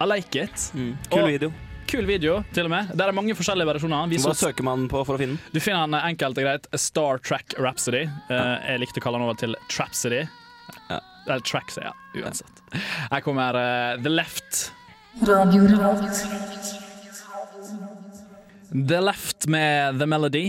I 0.00 0.08
like 0.08 0.46
it. 0.46 0.70
Kul 1.12 1.26
Og- 1.26 1.34
video. 1.34 1.52
Kul 1.90 2.06
video, 2.06 2.36
til 2.54 2.68
og 2.68 2.70
med. 2.70 2.92
Der 2.94 3.10
er 3.10 3.14
mange 3.16 3.34
forskjellige 3.34 3.66
versjoner. 3.66 4.06
Vi 4.12 4.18
Hva 4.22 4.30
så, 4.30 4.46
søker 4.46 4.62
man 4.62 4.84
på 4.86 5.00
for 5.02 5.16
å 5.16 5.18
finne 5.18 5.34
den? 5.34 5.54
du 5.56 5.58
finner 5.58 5.88
den 5.88 5.96
enkelt 5.98 6.38
og 6.38 6.44
greit. 6.46 6.68
Star 6.78 7.18
Track 7.18 7.56
Rhapsody. 7.58 8.04
Ja. 8.30 8.42
jeg 8.68 8.84
likte 8.84 9.02
å 9.02 9.02
kalle 9.02 9.18
den 9.18 9.26
over 9.26 9.38
til 9.40 9.56
Trapsody. 9.72 10.20
Ja. 10.86 11.00
Eller 11.26 11.42
Tracks, 11.42 11.80
ja. 11.82 11.90
Uansett. 12.14 12.62
Her 13.10 13.24
kommer 13.26 13.58
uh, 13.58 13.98
The 14.04 14.12
Left. 14.12 14.70
The 18.70 19.00
Left 19.02 19.48
med 19.50 19.98
The 19.98 20.06
Melody. 20.06 20.46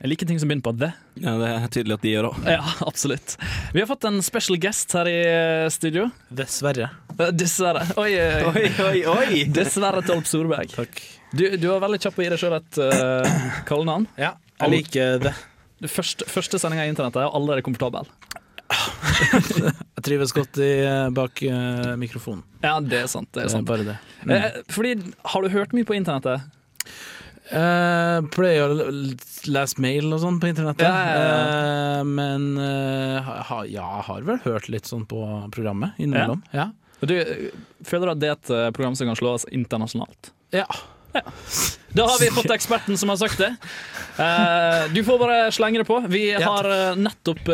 Jeg 0.00 0.08
liker 0.14 0.28
ting 0.30 0.38
som 0.40 0.48
begynner 0.48 0.64
på 0.64 0.72
the. 0.80 0.88
Ja, 1.20 1.34
Det 1.36 1.48
er 1.52 1.64
tydelig 1.74 1.96
at 1.98 2.04
de 2.06 2.12
gjør 2.14 2.28
òg. 2.30 2.36
Ja, 2.48 2.62
absolutt. 2.88 3.34
Vi 3.74 3.82
har 3.82 3.88
fått 3.90 4.06
en 4.08 4.22
special 4.24 4.56
guest 4.60 4.94
her 4.96 5.10
i 5.10 5.18
eh, 5.28 5.66
studio. 5.72 6.06
Dessverre. 6.32 6.88
Eh, 7.18 7.32
Dessverre. 7.36 7.82
Oi, 8.00 8.14
eh, 8.16 8.48
Oi, 8.54 8.64
oi, 8.86 9.02
oi! 9.12 9.42
Dessverre 9.58 10.00
Tolp 10.06 10.24
Solberg. 10.30 10.72
Takk. 10.72 11.02
Du, 11.36 11.44
du 11.60 11.68
var 11.68 11.84
veldig 11.84 12.00
kjapp 12.00 12.16
på 12.16 12.24
å 12.24 12.26
gi 12.26 12.32
deg 12.32 12.40
sjøl 12.40 12.56
et 12.56 12.80
uh, 12.80 13.52
kallenavn. 13.68 14.08
Ja, 14.18 14.32
jeg 14.62 14.72
liker 14.78 15.20
det. 15.22 15.34
Første, 15.88 16.26
første 16.28 16.58
sendinga 16.60 16.88
i 16.88 16.94
internettet 16.94 17.20
er 17.22 17.36
allerede 17.36 17.64
komfortabel. 17.68 18.08
Jeg 20.00 20.04
trives 20.06 20.32
godt 20.32 20.58
i, 20.62 20.70
bak 21.12 21.42
uh, 21.44 21.92
mikrofonen. 22.00 22.42
Ja, 22.64 22.78
det 22.80 23.02
er 23.02 23.08
sant. 23.10 23.28
Det 23.34 23.44
er 23.44 23.50
Det 23.50 23.58
er 23.58 23.66
bare 23.68 23.86
det. 23.88 23.96
Mm. 24.24 24.32
Eh, 24.36 24.60
fordi, 24.72 24.94
har 25.32 25.44
du 25.44 25.52
hørt 25.52 25.74
mye 25.76 25.88
på 25.88 25.96
internettet? 25.98 26.46
Eh, 27.50 28.18
pleier 28.30 28.70
å 28.70 28.90
lese 29.50 29.82
mail 29.82 30.12
og 30.14 30.20
sånn 30.22 30.38
på 30.42 30.52
internettet. 30.52 30.86
Ja, 30.86 31.00
ja, 31.02 31.24
ja. 31.24 31.40
Uh, 31.98 32.04
men 32.06 32.46
uh, 32.60 33.32
ha, 33.48 33.64
ja, 33.66 33.88
har 34.06 34.22
vel 34.28 34.38
hørt 34.44 34.70
litt 34.70 34.86
sånn 34.86 35.02
på 35.10 35.24
programmet 35.54 35.98
innimellom. 35.98 36.44
Ja. 36.54 36.70
Du, 37.00 37.16
føler 37.86 38.06
du 38.06 38.12
at 38.12 38.22
det 38.22 38.30
er 38.30 38.38
et 38.38 38.76
program 38.76 38.94
som 38.94 39.10
kan 39.10 39.18
slås 39.18 39.48
internasjonalt? 39.50 40.30
Ja. 40.54 40.68
Da 41.10 42.04
har 42.06 42.20
vi 42.20 42.28
fått 42.36 42.52
eksperten 42.54 42.94
som 43.00 43.10
har 43.10 43.18
sagt 43.18 43.40
det. 43.40 43.48
Du 44.92 45.00
får 45.02 45.18
bare 45.18 45.38
slenge 45.50 45.80
det 45.80 45.86
på. 45.88 45.96
Vi 46.12 46.22
har 46.36 46.68
nettopp 47.00 47.48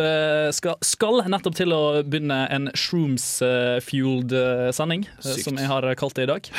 skal, 0.53 0.77
skal 0.85 1.23
nettopp 1.31 1.57
til 1.57 1.73
å 1.73 1.81
begynne 2.03 2.43
en 2.53 2.69
shrooms-fueled 2.75 4.35
sending, 4.77 5.07
eh, 5.23 5.41
som 5.47 5.57
jeg 5.63 5.71
har 5.71 5.89
kalt 5.97 6.19
det 6.19 6.27
i 6.27 6.31
dag. 6.35 6.53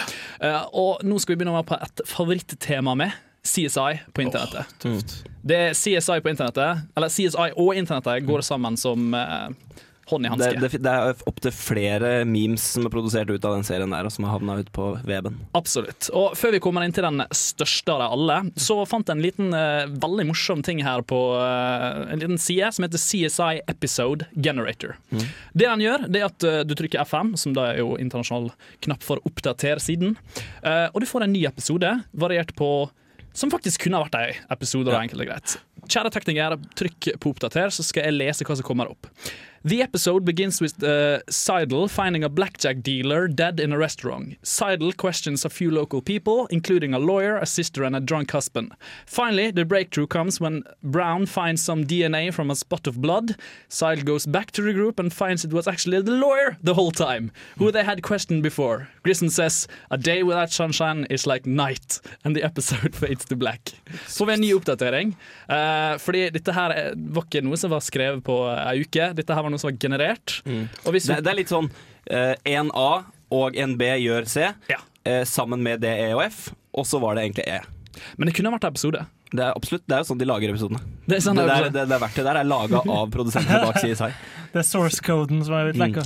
Og 0.71 1.05
nå 1.05 1.19
skal 1.21 1.35
vi 1.35 1.43
begynne 1.43 1.67
på 1.67 1.77
et 1.77 2.05
favorittema 2.07 2.95
med 2.97 3.26
CSI 3.43 3.99
på 4.13 4.25
internettet. 4.25 4.65
Det 5.47 5.59
er 5.69 5.77
CSI 5.77 6.19
på 6.23 6.31
internettet, 6.33 6.87
eller 6.95 7.11
CSI 7.13 7.51
og 7.55 7.75
internettet 7.75 8.25
går 8.27 8.43
sammen 8.45 8.77
som 8.79 9.13
eh, 9.15 9.49
hånd 10.09 10.25
i 10.25 10.29
hanske. 10.31 10.59
det, 10.61 10.79
det 10.83 10.91
er 10.91 11.21
opptil 11.29 11.53
flere 11.55 12.11
memes 12.27 12.63
som 12.73 12.87
er 12.87 12.93
produsert 12.93 13.31
ut 13.31 13.45
av 13.45 13.57
den 13.57 13.65
serien 13.67 13.91
der, 13.93 14.07
og 14.07 14.13
som 14.13 14.27
har 14.27 14.37
havna 14.37 14.57
ut 14.61 14.69
på 14.75 14.89
weben. 15.07 15.39
Absolutt. 15.57 16.09
Og 16.15 16.35
før 16.39 16.55
vi 16.55 16.61
kommer 16.63 16.85
inn 16.85 16.95
til 16.95 17.05
den 17.07 17.23
største 17.35 17.93
av 17.93 18.03
de 18.03 18.09
alle, 18.17 18.37
så 18.59 18.79
fant 18.89 19.07
jeg 19.07 19.17
en 19.17 19.25
liten 19.25 19.55
eh, 19.57 19.87
veldig 20.03 20.27
morsom 20.31 20.63
ting 20.65 20.83
her 20.85 21.03
på 21.07 21.21
eh, 21.41 22.03
en 22.13 22.23
liten 22.23 22.41
side 22.41 22.71
som 22.75 22.87
heter 22.87 23.03
CSI 23.03 23.63
Episode 23.67 24.29
Generator. 24.35 24.97
Det 25.11 25.65
den 25.65 25.83
gjør, 25.83 26.07
det 26.07 26.23
er 26.23 26.29
at 26.29 26.47
eh, 26.47 26.61
du 26.67 26.75
trykker 26.77 27.03
F5, 27.03 27.35
som 27.39 27.57
da 27.57 27.71
er 27.73 27.81
jo 27.83 27.97
internasjonal 28.01 28.51
knapp 28.85 29.03
for 29.05 29.23
oppdater 29.27 29.81
siden, 29.83 30.15
eh, 30.63 30.87
og 30.93 31.03
du 31.03 31.09
får 31.09 31.27
en 31.27 31.35
ny 31.35 31.43
episode 31.49 31.97
variert 32.15 32.55
på 32.57 32.71
som 33.37 33.53
faktisk 33.53 33.85
kunne 33.85 33.99
ha 33.99 34.07
vært 34.07 34.17
ei 34.19 34.37
episode. 34.53 34.93
Ja. 34.93 35.03
enkelt 35.05 35.23
og 35.23 35.29
greit. 35.29 35.57
Kjære 35.87 36.11
teknikere, 36.13 36.57
trykk 36.79 37.11
på 37.21 37.35
oppdater, 37.35 37.69
så 37.73 37.85
skal 37.85 38.09
jeg 38.09 38.17
lese 38.17 38.47
hva 38.47 38.57
som 38.57 38.67
kommer 38.67 38.89
opp. 38.91 39.11
The 39.67 39.81
episode 39.81 40.23
begins 40.23 40.61
with 40.61 40.81
uh, 40.81 41.19
Seidel 41.29 41.89
finding 41.89 42.23
a 42.23 42.29
blackjack 42.29 42.83
dealer 42.83 43.27
dead 43.27 43.59
in 43.59 43.73
a 43.73 43.77
restaurant. 43.77 44.37
Seidel 44.41 44.93
questions 44.93 45.43
a 45.43 45.49
few 45.49 45.71
local 45.71 46.01
people, 46.01 46.47
including 46.47 46.93
a 46.93 46.99
lawyer, 46.99 47.35
a 47.35 47.45
sister, 47.45 47.83
and 47.83 47.95
a 47.95 47.99
drunk 47.99 48.31
husband. 48.31 48.73
Finally, 49.05 49.51
the 49.51 49.65
breakthrough 49.65 50.07
comes 50.07 50.39
when 50.39 50.63
Brown 50.83 51.25
finds 51.25 51.61
some 51.61 51.83
DNA 51.83 52.33
from 52.33 52.49
a 52.49 52.55
spot 52.55 52.87
of 52.87 53.01
blood. 53.01 53.35
Seidel 53.67 54.05
goes 54.05 54.25
back 54.25 54.51
to 54.51 54.61
the 54.61 54.71
group 54.71 54.99
and 54.99 55.11
finds 55.11 55.43
it 55.43 55.51
was 55.51 55.67
actually 55.67 56.01
the 56.01 56.11
lawyer 56.11 56.55
the 56.61 56.75
whole 56.75 56.91
time, 56.91 57.31
who 57.57 57.71
they 57.71 57.83
had 57.83 58.03
questioned 58.03 58.43
before. 58.43 58.87
Grissom 59.03 59.29
says, 59.29 59.67
A 59.91 59.97
day 59.97 60.23
without 60.23 60.51
sunshine 60.51 61.07
is 61.09 61.27
like 61.27 61.45
night, 61.45 61.99
and 62.23 62.35
the 62.35 62.43
episode 62.43 62.95
fades 63.01 63.25
to 63.25 63.35
black. 63.35 63.73
Får 64.05 64.25
vi 64.25 64.33
en 64.33 64.41
ny 64.41 64.53
oppdatering. 64.53 65.15
Eh, 65.67 65.97
fordi 66.03 66.23
dette 66.35 66.53
her 66.55 66.73
er- 66.75 66.93
var 66.95 67.25
ikke 67.27 67.43
noe 67.45 67.57
som 67.59 67.71
var 67.73 67.83
skrevet 67.85 68.23
på 68.27 68.37
ei 68.55 68.81
uke, 68.85 69.09
dette 69.17 69.35
her 69.35 69.43
var 69.45 69.53
noe 69.53 69.59
som 69.61 69.69
var 69.71 69.77
generert. 69.81 70.37
Og 70.85 70.93
hvis 70.95 71.07
Det, 71.09 71.19
det 71.23 71.31
er 71.33 71.39
litt 71.41 71.51
sånn 71.53 71.69
eh, 72.09 72.35
en 72.53 72.71
A 72.73 73.03
og 73.31 73.57
en 73.59 73.75
B 73.79 73.83
gjør 74.05 74.27
C, 74.31 74.47
eh, 75.05 75.23
sammen 75.27 75.61
med 75.63 75.81
D, 75.83 75.87
E 75.91 76.13
og 76.15 76.23
F, 76.29 76.49
og 76.73 76.85
så 76.87 76.99
var 77.03 77.15
det 77.15 77.25
egentlig 77.27 77.47
E. 77.47 77.59
Men 78.17 78.27
det 78.29 78.35
kunne 78.37 78.51
vært 78.53 78.67
episode. 78.69 79.05
Det 79.33 79.43
er 79.43 79.51
absolutt, 79.57 79.83
det 79.89 79.95
er 79.97 80.03
jo 80.03 80.07
sånn 80.13 80.19
de 80.21 80.25
lager 80.29 80.53
episodene. 80.53 80.79
Det 81.07 81.17
er 81.17 81.23
sånn 81.25 81.35
det, 81.35 81.47
det 81.49 81.55
er 81.57 81.63
der, 81.67 81.73
det, 81.75 81.89
det 81.91 81.97
verktøyet 81.99 82.27
der 82.29 82.37
er 82.39 82.47
laga 82.47 82.79
av 82.87 83.09
produsentene 83.11 83.59
bak 83.65 83.75
CSI. 83.81 84.11
Det 84.53 84.61
er 84.63 84.67
source-koden 84.67 85.43
som 85.45 85.53
er 85.57 85.69
blitt 85.71 85.81
lekka. 85.81 86.05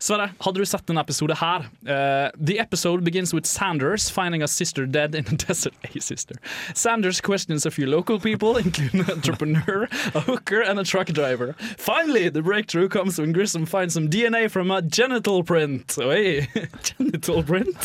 Sverre, 0.00 0.28
hadde 0.40 0.62
du 0.62 0.64
sett 0.68 0.86
denne 0.86 1.02
episode 1.02 1.34
her? 1.40 1.64
Eh, 1.84 2.30
the 2.38 2.58
episode 2.62 3.02
begins 3.04 3.34
with 3.34 3.44
Sanders 3.46 4.08
finding 4.08 4.42
a 4.42 4.48
sister 4.48 4.86
dead 4.86 5.14
in 5.14 5.26
a 5.26 5.36
desert. 5.46 5.74
A 5.84 6.00
sister. 6.00 6.36
Sanders 6.74 7.20
questions 7.20 7.66
a 7.66 7.70
few 7.70 7.86
local 7.86 8.20
people, 8.20 8.56
including 8.64 9.00
an 9.00 9.10
entrepreneur, 9.10 9.88
a 10.14 10.20
hooker, 10.20 10.62
and 10.62 10.78
a 10.78 10.84
truck 10.84 11.08
driver. 11.08 11.54
Finally, 11.76 12.28
the 12.30 12.42
breakthrough 12.42 12.88
comes 12.88 13.18
when 13.18 13.32
Grissom 13.32 13.66
finds 13.66 13.94
some 13.94 14.08
DNA 14.08 14.48
from 14.50 14.70
a 14.70 14.80
genital 14.82 15.42
print. 15.42 15.98
Oi, 15.98 16.46
genital 16.82 17.42
print? 17.42 17.76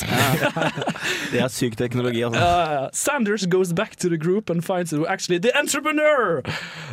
Det 1.31 1.41
er 1.41 1.49
syk 1.49 1.75
teknologi, 1.77 2.21
altså. 2.23 2.39
Uh, 2.39 2.89
Sanders 2.93 3.45
goes 3.47 3.73
back 3.73 3.95
to 3.97 4.07
the 4.09 4.17
group 4.17 4.49
and 4.49 4.63
finds 4.63 4.93
it 4.93 5.01
actually 5.09 5.39
the 5.39 5.51
entrepreneur 5.57 6.41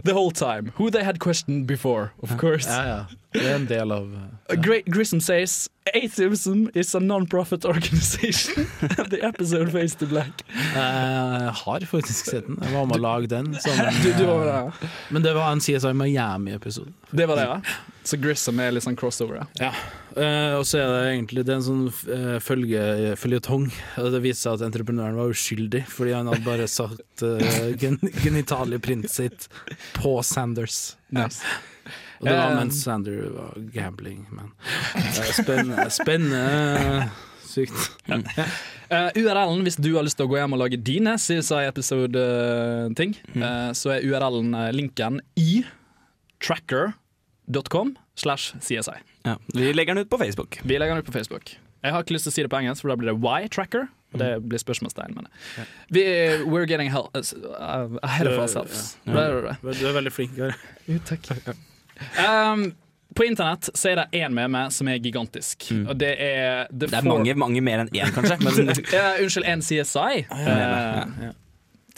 the 0.04 0.14
whole 0.14 0.30
time, 0.32 0.72
who 0.78 0.90
they 0.90 1.04
had 1.04 1.18
questioned 1.20 1.66
before, 1.66 2.12
of 2.22 2.36
course. 2.38 2.66
Ja, 2.66 2.82
ja. 2.88 2.99
Det 3.34 3.42
er 3.46 3.54
en 3.54 3.66
del 3.70 3.92
av 3.94 4.08
ja. 4.10 4.56
Grissom 4.90 5.20
says 5.22 5.68
atheism 5.94 6.68
is 6.74 6.94
a 6.94 7.00
non-profit 7.00 7.64
organization. 7.64 8.66
the 9.10 9.20
episode 9.22 9.70
face 9.72 9.94
to 9.94 10.06
black. 10.06 10.42
Jeg 10.74 11.52
har 11.62 11.86
faktisk 11.86 12.30
sett 12.30 12.46
den. 12.46 12.58
Jeg 12.62 12.74
var 12.74 12.88
med 12.90 12.98
å 12.98 13.02
lage 13.04 13.30
den. 13.30 13.52
Sammen, 13.62 13.94
Du- 14.02 14.12
du 14.18 14.26
var 14.26 14.44
med 14.44 14.90
Men 15.10 15.22
det 15.22 15.34
var 15.34 15.52
en 15.52 15.62
CSI 15.62 15.94
Miami-episode. 15.94 16.92
Det 17.10 17.26
var 17.26 17.36
det, 17.36 17.46
ja. 17.48 17.60
Så 18.04 18.16
Grissom 18.16 18.60
er 18.62 18.72
litt 18.74 18.86
sånn 18.86 18.96
crossover, 18.98 19.42
ja. 19.42 19.46
Ja. 19.60 19.72
Eh, 20.16 20.54
og 20.58 20.64
så 20.66 20.80
er 20.80 20.88
det 20.90 21.00
egentlig 21.12 21.44
det 21.46 21.52
er 21.54 21.58
en 21.60 21.66
sånn 21.66 21.82
uh, 21.90 22.38
følge, 22.42 23.14
føljetong. 23.20 23.68
Det 24.10 24.22
viser 24.24 24.40
seg 24.42 24.58
at 24.58 24.66
entreprenøren 24.70 25.18
var 25.20 25.30
uskyldig, 25.34 25.84
fordi 25.90 26.16
han 26.16 26.30
hadde 26.30 26.46
bare 26.46 26.66
satt 26.70 27.24
uh, 27.26 27.70
gen 27.78 28.00
genitalieprint 28.24 29.10
sitt 29.12 29.46
på 29.98 30.16
Sanders. 30.26 30.96
Og 32.20 32.28
det 32.28 32.36
var 32.36 32.50
Eh, 32.52 32.56
mens 32.58 32.82
Sander 32.84 33.30
var 33.32 33.54
gambling, 33.72 34.26
men 34.36 34.52
eh, 34.94 35.32
Spennende. 35.32 35.86
Spennende. 36.00 37.10
Sykt. 37.50 37.90
Eh, 38.06 39.08
URL-en, 39.16 39.62
hvis 39.66 39.78
du 39.80 39.88
har 39.96 40.04
lyst 40.06 40.18
til 40.20 40.28
å 40.28 40.30
gå 40.30 40.36
hjem 40.38 40.52
og 40.54 40.60
lage 40.60 40.78
dine 40.84 41.16
CSI-episode-ting, 41.18 43.16
eh, 43.40 43.70
så 43.74 43.96
er 43.96 44.04
URL-en 44.06 44.52
linken 44.76 45.18
i 45.40 45.64
tracker.com 46.44 47.96
slash 48.20 48.52
CSI. 48.60 49.00
Ja, 49.24 49.36
vi 49.54 49.72
legger 49.72 49.96
den 49.96 50.04
ut 50.04 50.12
på 50.12 50.20
Facebook. 50.20 50.60
Vi 50.62 50.78
legger 50.78 50.94
den 50.94 51.02
ut 51.04 51.08
på 51.08 51.16
Facebook. 51.16 51.56
Jeg 51.80 51.92
har 51.96 52.04
ikke 52.04 52.14
lyst 52.18 52.28
til 52.28 52.34
å 52.34 52.36
si 52.36 52.44
det 52.44 52.52
på 52.52 52.60
engelsk, 52.60 52.84
for 52.84 52.92
da 52.92 52.98
blir 53.00 53.10
det 53.14 53.16
Y-tracker. 53.48 53.88
Og 54.10 54.18
det 54.18 54.30
blir 54.42 54.58
spørsmålstegn, 54.58 55.14
men 55.14 55.28
vi, 55.94 56.02
We're 56.42 56.66
getting 56.66 56.90
hell, 56.90 57.10
uh, 57.14 57.98
ahead 58.02 58.26
of 58.26 58.40
ourselves. 58.42 58.96
Ja. 59.06 59.12
Det 59.14 59.22
er. 59.22 59.58
Du 59.78 59.86
er 59.86 59.98
veldig 60.00 60.12
flink. 60.12 60.38
Jo, 60.90 60.98
takk. 61.06 61.54
Um, 62.20 62.72
på 63.14 63.24
internett 63.26 63.66
så 63.74 63.90
er 63.90 63.96
det 64.04 64.20
én 64.22 64.30
meme 64.36 64.68
som 64.70 64.88
er 64.88 65.00
gigantisk, 65.02 65.66
og 65.88 65.96
det 65.98 66.12
er 66.22 66.68
The 66.70 66.86
Det 66.86 66.92
er 66.94 67.02
Four- 67.02 67.18
mange, 67.18 67.34
mange 67.34 67.60
mer 67.66 67.82
enn 67.82 67.90
én, 67.90 68.12
kanskje. 68.14 68.36
Men 68.46 68.70
Ja, 68.94 69.08
unnskyld, 69.18 69.46
en 69.50 69.60
CSI. 69.66 70.26
eh, 70.30 71.32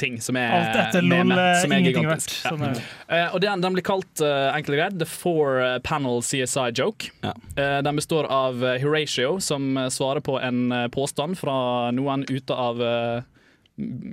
ting 0.00 0.16
som 0.24 0.36
er 0.40 0.48
Alt 0.56 0.78
etter 0.80 1.04
LOL 1.04 1.20
meme, 1.28 1.36
er 1.36 1.60
som 1.60 1.70
er 1.76 1.82
ingenting 1.82 2.06
gigantisk. 2.08 2.38
Sånn 2.48 2.64
er 2.64 2.72
det. 2.78 2.84
Eh, 3.12 3.26
og 3.36 3.42
den, 3.44 3.60
den 3.62 3.76
blir 3.76 3.84
kalt 3.86 4.22
uh, 4.24 4.48
enkelt 4.56 4.72
og 4.74 4.80
greit 4.80 4.96
The 5.02 5.06
Four 5.12 5.60
eh, 5.60 5.76
Panel 5.84 6.22
CSI 6.24 6.70
Joke. 6.80 7.12
Eh, 7.28 7.78
den 7.84 8.00
består 8.00 8.26
av 8.32 8.64
eh, 8.64 8.80
Horatio, 8.82 9.36
som 9.44 9.76
eh, 9.76 9.90
svarer 9.92 10.24
på 10.24 10.40
en 10.40 10.72
eh, 10.72 10.88
påstand 10.96 11.36
fra 11.38 11.90
noen 11.92 12.24
ute 12.32 12.56
av 12.56 12.80
eh, 12.82 13.22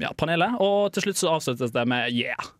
ja, 0.03 0.11
panelet, 0.19 0.59
og 0.59 0.91
til 0.93 1.07
slutt 1.07 1.23
så 1.23 1.31
avsluttes 1.39 1.71
det 1.73 1.87
med 1.89 2.11
yeah. 2.11 2.51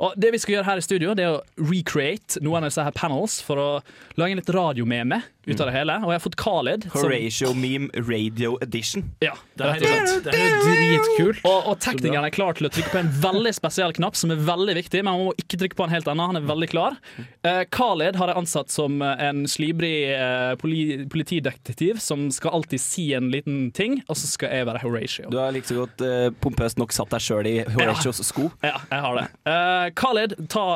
Og 0.00 0.14
Det 0.20 0.32
vi 0.34 0.40
skal 0.42 0.54
gjøre 0.56 0.68
her 0.70 0.80
i 0.80 0.84
studio, 0.84 1.14
Det 1.14 1.24
er 1.24 1.36
å 1.38 1.42
recreate 1.70 2.42
noen 2.42 2.64
av 2.64 2.70
disse 2.70 2.84
her 2.84 2.96
panels 2.96 3.40
for 3.42 3.56
å 3.56 3.68
lage 4.16 4.34
en 4.34 4.40
litt 4.40 4.54
radiomeme 4.54 5.22
ut 5.46 5.60
av 5.60 5.70
det 5.70 5.74
hele. 5.74 5.96
Og 6.04 6.12
jeg 6.12 6.18
har 6.18 6.24
fått 6.24 6.36
Khalid. 6.36 6.82
som- 6.92 7.02
Horatio 7.02 7.54
Meme 7.54 7.88
Radio 7.94 8.58
Edition. 8.62 9.04
Ja, 9.20 9.32
det 9.56 9.66
er 9.66 9.78
slett. 9.80 10.24
det 10.24 10.34
er 10.34 10.56
dritkult. 10.64 11.40
Og, 11.44 11.66
og 11.66 11.78
teknikeren 11.80 12.24
er 12.24 12.30
klar 12.30 12.52
til 12.54 12.68
å 12.68 12.70
trykke 12.70 12.90
på 12.92 12.98
en 13.00 13.08
veldig 13.08 13.54
spesiell 13.54 13.92
knapp, 13.96 14.16
som 14.16 14.30
er 14.30 14.36
veldig 14.36 14.74
viktig, 14.76 15.02
men 15.04 15.10
man 15.10 15.26
må 15.30 15.34
ikke 15.40 15.58
trykke 15.58 15.76
på 15.78 15.86
den 15.86 15.94
helt 15.94 16.06
ennå. 16.06 16.26
Han 16.26 16.36
er 16.36 16.46
veldig 16.48 16.68
klar. 16.70 16.98
Uh, 17.44 17.64
Khaled 17.70 18.16
har 18.16 18.32
jeg 18.32 18.36
ansatt 18.36 18.70
som 18.70 19.00
eh, 19.02 19.28
en 19.30 19.44
slibrig 19.46 20.12
uh, 20.12 20.54
poli 20.60 21.06
politidetektiv 21.10 22.00
som 22.00 22.30
skal 22.30 22.50
alltid 22.60 22.80
si 22.80 23.12
en 23.14 23.30
liten 23.30 23.70
ting, 23.72 24.02
og 24.08 24.16
så 24.16 24.26
skal 24.26 24.52
jeg 24.54 24.66
være 24.68 24.82
Horatio. 24.84 25.30
Du 25.30 25.38
har 25.38 25.52
like 25.52 25.68
så 25.68 25.80
godt 25.82 26.04
uh, 26.04 26.30
pompøst 26.40 26.78
nok 26.78 26.92
satt 26.92 27.10
deg 27.10 27.24
sjøl 27.24 27.48
i 27.48 27.56
Horatios 27.64 28.20
sko. 28.26 28.50
Ja, 28.62 28.76
jeg 28.90 29.00
har 29.06 29.16
det. 29.16 29.26
Uh, 29.46 29.88
Khaled, 29.96 30.36
ta 30.52 30.66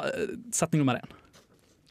setning 0.53 0.85
nummer 0.85 1.01
én. 1.03 1.21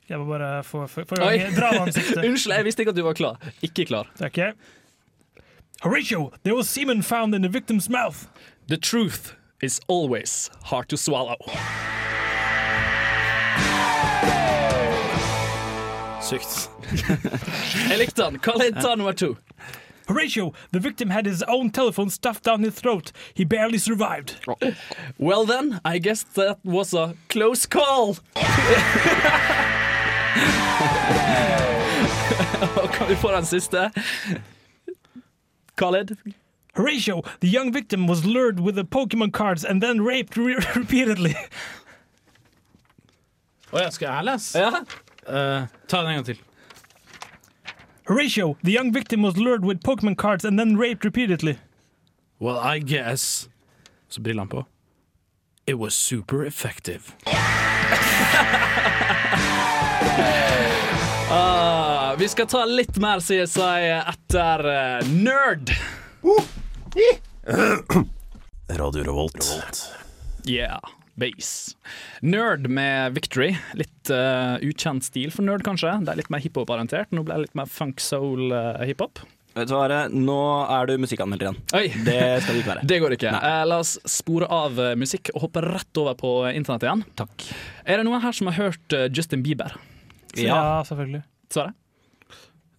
Jeg 0.10 0.20
må 0.20 0.26
bare 0.26 0.64
få, 0.64 0.88
få, 0.88 1.04
få 1.08 1.16
ansiktet. 1.24 2.26
Unnskyld, 2.30 2.56
jeg 2.56 2.66
visste 2.66 2.82
ikke 2.84 2.90
at 2.90 2.98
du 2.98 3.04
var 3.04 3.14
klar. 3.14 3.38
Ikke 3.62 3.86
klar. 3.86 4.10
Okay. 4.22 4.52
Horatio, 5.82 6.32
there 6.44 6.56
was 6.56 6.70
semen 6.70 7.04
found 7.04 7.36
in 7.36 7.42
the 7.42 7.50
victim's 7.50 7.90
mouth. 7.90 8.28
The 8.68 8.78
truth 8.78 9.34
is 9.62 9.82
always 9.88 10.50
hard 10.64 10.88
to 10.90 10.98
swallow. 10.98 11.38
Sykt. 16.24 16.70
jeg 17.90 17.98
likte 18.00 18.24
den. 18.24 18.40
Hva 18.40 18.56
het 18.62 18.80
han 18.80 18.98
nummer 18.98 19.14
to? 19.14 19.36
Horatio, 20.08 20.54
the 20.72 20.80
victim 20.80 21.10
had 21.10 21.26
his 21.26 21.44
own 21.48 21.70
telephone 21.70 22.10
stuffed 22.10 22.44
down 22.44 22.64
his 22.64 22.76
throat. 22.76 23.12
He 23.34 23.46
barely 23.46 23.78
survived. 23.78 24.36
Well 25.18 25.46
then, 25.46 25.80
I 25.86 25.98
guess 25.98 26.24
that 26.36 26.60
was 26.64 26.94
a 26.94 27.16
close 27.30 27.66
call. 27.66 28.18
Kan 32.94 33.08
vi 33.08 33.16
få 33.16 33.32
den 33.32 33.46
siste? 33.46 33.92
Khaled? 35.76 36.18
Horatio, 36.76 37.22
the 37.40 37.48
young 37.48 37.72
victim 37.72 38.08
was 38.08 38.26
lured 38.26 38.60
with 38.60 38.76
the 38.76 38.84
Pokemon 38.84 39.32
cards 39.32 39.66
and 39.66 39.82
then 39.84 40.02
raped 40.02 40.38
re 40.38 40.56
repeatedly. 40.76 41.36
Å 43.74 43.80
ja, 43.82 43.90
skal 43.90 44.08
jeg 44.10 44.24
lese? 44.26 44.60
Ja. 44.60 44.68
Uh, 45.26 45.68
ta 45.88 45.98
den 46.02 46.08
en 46.12 46.16
gang 46.16 46.26
til. 46.26 46.38
Horatio, 48.08 48.56
the 48.64 48.72
young 48.72 48.92
victim 48.94 49.22
was 49.24 49.38
lured 49.38 49.66
with 49.66 49.80
Pokemon 49.84 50.16
cards 50.18 50.46
and 50.46 50.60
then 50.60 50.78
raped 50.78 51.06
repeatedly. 51.06 51.58
Well, 52.40 52.58
I 52.58 52.80
guess 52.80 53.50
Så 54.10 54.22
brillene 54.22 54.50
på. 54.50 54.66
It 55.66 55.74
was 55.76 55.94
super 55.96 56.46
effective. 56.46 57.16
Ah, 61.34 62.16
vi 62.20 62.28
skal 62.30 62.46
ta 62.48 62.62
litt 62.70 62.98
mer 63.02 63.22
CSI 63.26 63.88
etter 63.98 64.66
uh, 64.70 65.08
Nerd. 65.10 65.72
Radio 68.70 69.04
Revolt. 69.04 69.42
Yeah, 70.46 70.78
base. 71.18 71.74
Nerd 72.22 72.70
med 72.70 73.16
Victory. 73.18 73.56
Litt 73.74 74.12
uh, 74.14 74.62
ukjent 74.62 75.08
stil 75.08 75.34
for 75.34 75.42
nerd, 75.48 75.66
kanskje. 75.66 75.96
Det 76.06 76.14
er 76.14 76.20
litt 76.22 76.30
mer 76.34 76.44
hiphop-orientert. 76.44 77.10
Nå 77.16 77.26
ble 77.26 77.40
det 77.40 77.48
litt 77.48 77.58
mer 77.58 77.72
funk 77.72 78.04
soul-hiphop. 78.04 79.24
Vet 79.54 79.70
du 79.70 79.74
hva, 79.76 79.84
Are? 79.86 80.04
Nå 80.10 80.38
er 80.66 80.90
du 80.90 80.96
musikkanmelder 81.02 81.50
igjen. 81.50 81.58
Oi. 81.78 81.86
Det 82.06 82.20
skal 82.42 82.54
du 82.54 82.62
ikke 82.62 82.72
være. 82.72 82.86
Det 82.94 83.00
går 83.02 83.18
ikke. 83.18 83.34
Eh, 83.38 83.64
la 83.70 83.80
oss 83.82 83.96
spore 84.10 84.50
av 84.50 84.78
eh, 84.82 84.94
musikk 84.98 85.30
og 85.36 85.48
hoppe 85.48 85.62
rett 85.66 86.02
over 86.02 86.18
på 86.18 86.32
internett 86.50 86.86
igjen. 86.88 87.04
Takk. 87.22 87.50
Er 87.86 88.02
det 88.02 88.08
noen 88.08 88.22
her 88.22 88.38
som 88.38 88.50
har 88.50 88.58
hørt 88.58 88.98
eh, 88.98 89.10
Justin 89.14 89.46
Bieber? 89.46 89.76
Ja, 90.38 90.84
selvfølgelig. 90.88 91.24
Svaret? 91.54 91.74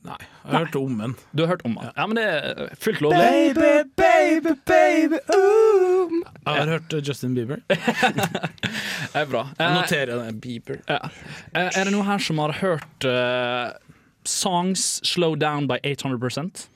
Nei, 0.04 0.16
jeg 0.20 0.50
har 0.52 0.58
hørt 0.66 0.74
om 0.76 0.98
den. 1.00 1.14
Du 1.32 1.42
har 1.42 1.48
hørt 1.54 1.62
om 1.64 1.78
den? 1.80 1.86
Ja, 1.96 2.04
men 2.06 2.16
det 2.18 2.24
er 2.28 2.74
fullt 2.76 3.00
lovlig. 3.00 3.20
Baby, 3.54 3.90
baby, 3.96 4.52
baby, 4.68 5.20
ooh. 5.32 6.10
Jeg 6.44 6.58
har 6.58 6.66
hørt 6.74 6.92
eh, 6.92 7.00
Justin 7.08 7.32
Bieber. 7.34 7.62
Det 7.70 9.22
er 9.22 9.30
bra. 9.30 9.46
Jeg 9.58 9.64
Eh, 9.70 9.74
noterer 9.78 10.24
det. 10.26 10.40
Bieber. 10.42 10.76
Ja. 10.90 10.98
Eh, 11.54 11.70
Er 11.78 11.84
det 11.88 11.92
noen 11.94 12.04
her 12.04 12.18
som 12.20 12.38
har 12.42 12.52
hørt 12.60 13.06
uh, 13.08 13.72
Songs 14.28 15.00
Slow 15.08 15.36
Down 15.40 15.68
by 15.70 15.78
800 15.84 16.66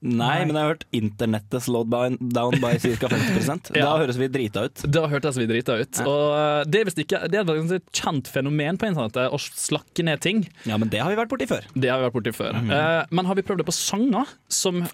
Nei, 0.00 0.44
men 0.46 0.54
jeg 0.54 0.62
har 0.62 0.74
hørt 0.74 0.84
internettet 0.94 1.64
slowed 1.64 1.90
down 2.34 2.58
by 2.62 2.76
ca. 2.78 3.10
50 3.10 3.72
Da 3.74 3.96
høres 3.98 4.18
vi 4.20 4.28
drita 4.30 4.66
ut. 4.68 4.84
Da 4.86 5.04
hørtes 5.10 5.38
vi 5.40 5.48
drita 5.50 5.78
ut. 5.80 5.98
Ja. 5.98 6.06
Og 6.06 6.36
eh, 6.38 6.60
det 6.70 6.82
er 6.82 6.92
ikke 7.02 7.22
Det 7.32 7.40
er 7.42 7.52
et 7.78 7.90
kjent 7.96 8.30
fenomen 8.30 8.78
på 8.78 8.90
internettet 8.90 9.34
å 9.34 9.40
slakke 9.42 10.06
ned 10.06 10.22
ting. 10.24 10.44
Ja, 10.68 10.78
men 10.78 10.92
det 10.92 11.02
har 11.02 11.10
vi 11.12 11.18
vært 11.18 11.32
borti 11.32 11.48
før. 11.50 11.66
Det 11.74 11.90
har 11.90 12.02
vi 12.02 12.08
vært 12.08 12.18
borti 12.20 12.34
før. 12.36 12.60
Eh, 12.62 13.00
men 13.10 13.30
har 13.30 13.38
vi 13.38 13.46
prøvd 13.46 13.64
det 13.64 13.68
på 13.70 13.76
sanger 13.76 14.30
som 14.52 14.84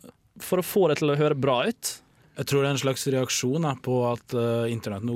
for 0.43 0.59
å 0.61 0.67
få 0.67 0.89
det 0.91 0.99
til 1.03 1.13
å 1.13 1.19
høre 1.19 1.37
bra 1.39 1.61
ut? 1.69 1.95
Jeg 2.35 2.49
tror 2.51 2.65
det 2.65 2.69
er 2.69 2.75
en 2.75 2.81
slags 2.83 3.05
reaksjon 3.15 3.63
da, 3.63 3.73
på 3.79 3.97
at 4.09 4.35
uh, 4.35 4.65
internett 4.67 5.05
nå 5.07 5.15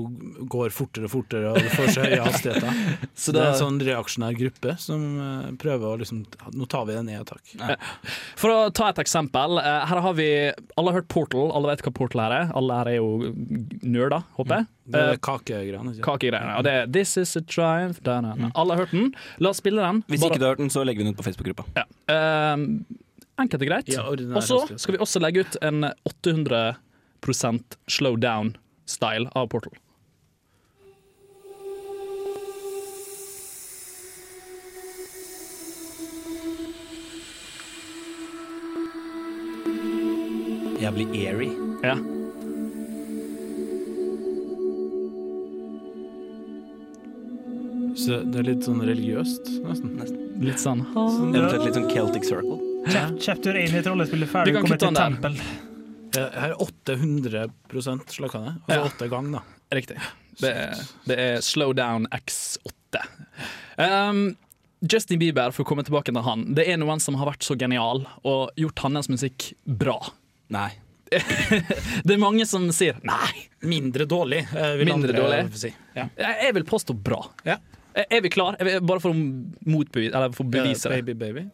går 0.50 0.70
fortere 0.70 1.08
og 1.08 1.12
fortere, 1.16 1.50
og 1.50 1.58
det 1.58 1.72
får 1.74 1.88
så 1.96 2.04
høye 2.06 2.20
hastigheter. 2.22 2.78
Så 3.18 3.32
det 3.34 3.40
er 3.42 3.48
en 3.50 3.58
sånn 3.58 3.80
reaksjonær 3.82 4.36
gruppe 4.38 4.76
som 4.78 5.02
uh, 5.18 5.48
prøver 5.58 5.88
å 5.88 5.98
liksom 5.98 6.20
Nå 6.54 6.68
tar 6.70 6.86
vi 6.86 6.94
det 6.94 7.02
ned 7.08 7.24
et 7.24 7.32
tak. 7.32 7.80
For 8.38 8.54
å 8.54 8.58
ta 8.70 8.92
et 8.92 9.00
eksempel. 9.02 9.58
Uh, 9.58 9.82
her 9.90 10.02
har 10.04 10.14
vi 10.14 10.28
Alle 10.78 10.92
har 10.92 11.00
hørt 11.00 11.08
Portal. 11.10 11.50
Alle 11.58 11.72
vet 11.72 11.82
hva 11.88 11.92
Portal 11.98 12.22
her 12.22 12.36
er. 12.36 12.52
Alle 12.58 12.78
her 12.78 12.92
er 12.92 12.98
jo 13.00 13.10
nerder, 13.82 14.22
håper 14.38 14.60
jeg. 14.60 14.70
Det 14.88 15.02
er 15.02 15.12
Eh, 15.12 15.18
kakegreiene. 15.20 15.92
Kakegreiene. 16.04 16.54
Og 16.56 16.64
det 16.64 16.72
er 16.72 16.86
This 16.94 17.16
is 17.20 17.34
a 17.36 17.42
triumph 17.42 17.98
da, 18.06 18.20
da, 18.24 18.32
da. 18.38 18.48
Alle 18.54 18.76
har 18.76 18.86
hørt 18.86 18.94
den. 18.94 19.10
La 19.42 19.50
oss 19.52 19.58
spille 19.60 19.82
den. 19.84 20.00
Hvis 20.08 20.22
Bare- 20.22 20.32
ikke 20.32 20.40
du 20.40 20.46
har 20.46 20.54
hørt 20.54 20.62
den, 20.62 20.70
så 20.72 20.84
legger 20.86 21.02
vi 21.02 21.08
den 21.10 21.12
ut 21.12 21.18
på 21.20 21.26
Facebook-gruppa. 21.26 21.66
Ja. 21.76 21.84
Eh, 22.08 22.62
enkelt 23.42 23.62
og 23.62 23.68
greit. 23.68 23.90
Ja, 23.92 24.06
og 24.08 24.42
så 24.46 24.62
skal 24.78 24.96
vi 24.96 25.02
også 25.04 25.20
legge 25.20 25.44
ut 25.44 25.58
en 25.62 25.90
800 26.08 26.76
slow 27.88 28.16
down-style 28.16 29.28
av 29.34 29.48
Portal. 29.48 29.72
Jævlig 40.78 41.08
airy. 41.26 41.50
Ja. 41.82 41.96
Så 47.98 48.22
det 48.24 48.38
er 48.40 48.46
litt 48.46 48.64
sånn 48.64 48.78
religiøst, 48.86 49.50
nesten. 49.66 49.96
Litt 50.38 50.60
sånn 50.62 50.84
Eventuelt 50.94 51.64
litt 51.66 51.74
sånn 51.76 51.88
Celtic 51.90 52.28
Circle. 52.28 52.58
Chap 52.88 53.16
Chapter 53.20 53.58
1 53.58 53.74
i 53.74 53.82
rollespillet 53.84 54.30
ferdig, 54.30 54.54
kommer 54.62 54.78
til 54.80 54.94
tempel. 54.96 55.34
Jeg 56.14 56.30
har 56.40 56.54
800 56.96 57.46
slakkende. 58.08 58.56
Altså 58.66 58.78
Ja. 58.78 58.88
ganger, 58.88 59.08
gang, 59.12 59.32
da. 59.32 59.42
Riktig. 59.74 59.98
Det 60.40 60.50
er, 60.54 60.82
det 61.10 61.18
er 61.18 61.40
slowdown 61.42 62.06
X8. 62.14 63.02
Um, 63.76 64.36
Justin 64.80 65.18
Bieber, 65.18 65.50
for 65.50 65.64
å 65.64 65.68
komme 65.68 65.84
tilbake 65.86 66.12
til 66.12 66.22
han, 66.22 66.44
det 66.54 66.68
er 66.70 66.78
noen 66.78 67.00
som 67.02 67.18
har 67.18 67.32
vært 67.32 67.46
så 67.46 67.56
genial 67.58 68.04
og 68.22 68.50
gjort 68.56 68.84
hans 68.86 69.10
musikk 69.10 69.52
bra. 69.66 69.98
Nei. 70.54 70.70
det 72.04 72.14
er 72.14 72.20
mange 72.20 72.46
som 72.46 72.68
sier 72.74 72.98
nei. 73.06 73.48
Mindre 73.66 74.06
dårlig, 74.08 74.44
eh, 74.52 74.74
vil 74.78 74.90
Mindre 74.92 75.14
andre 75.16 75.22
dårlig. 75.22 75.58
si. 75.58 75.72
Jeg, 75.96 76.10
jeg 76.18 76.54
vil 76.54 76.66
påstå 76.68 76.94
bra. 76.94 77.22
Ja. 77.48 77.58
Er 77.98 78.06
er 78.18 78.20
vi 78.22 78.30
klar? 78.30 78.54
Er 78.60 78.68
vi, 78.68 78.74
bare 78.86 79.02
for 79.02 79.10
å 79.10 79.16
motbevise 79.18 80.14
Eller 80.14 80.34
for 80.36 80.46
å 80.46 80.52
bevise 80.52 80.92
det. 80.92 81.00
Baby, 81.02 81.16
baby. 81.18 81.48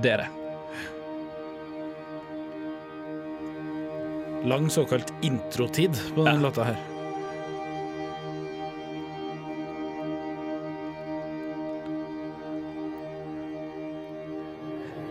Det 0.00 0.14
er 0.14 0.24
det. 0.24 0.41
Lang 4.44 4.70
såkalt 4.70 5.12
introtid 5.22 5.98
på 6.14 6.24
den 6.24 6.42
låta 6.42 6.64
her. 6.64 6.76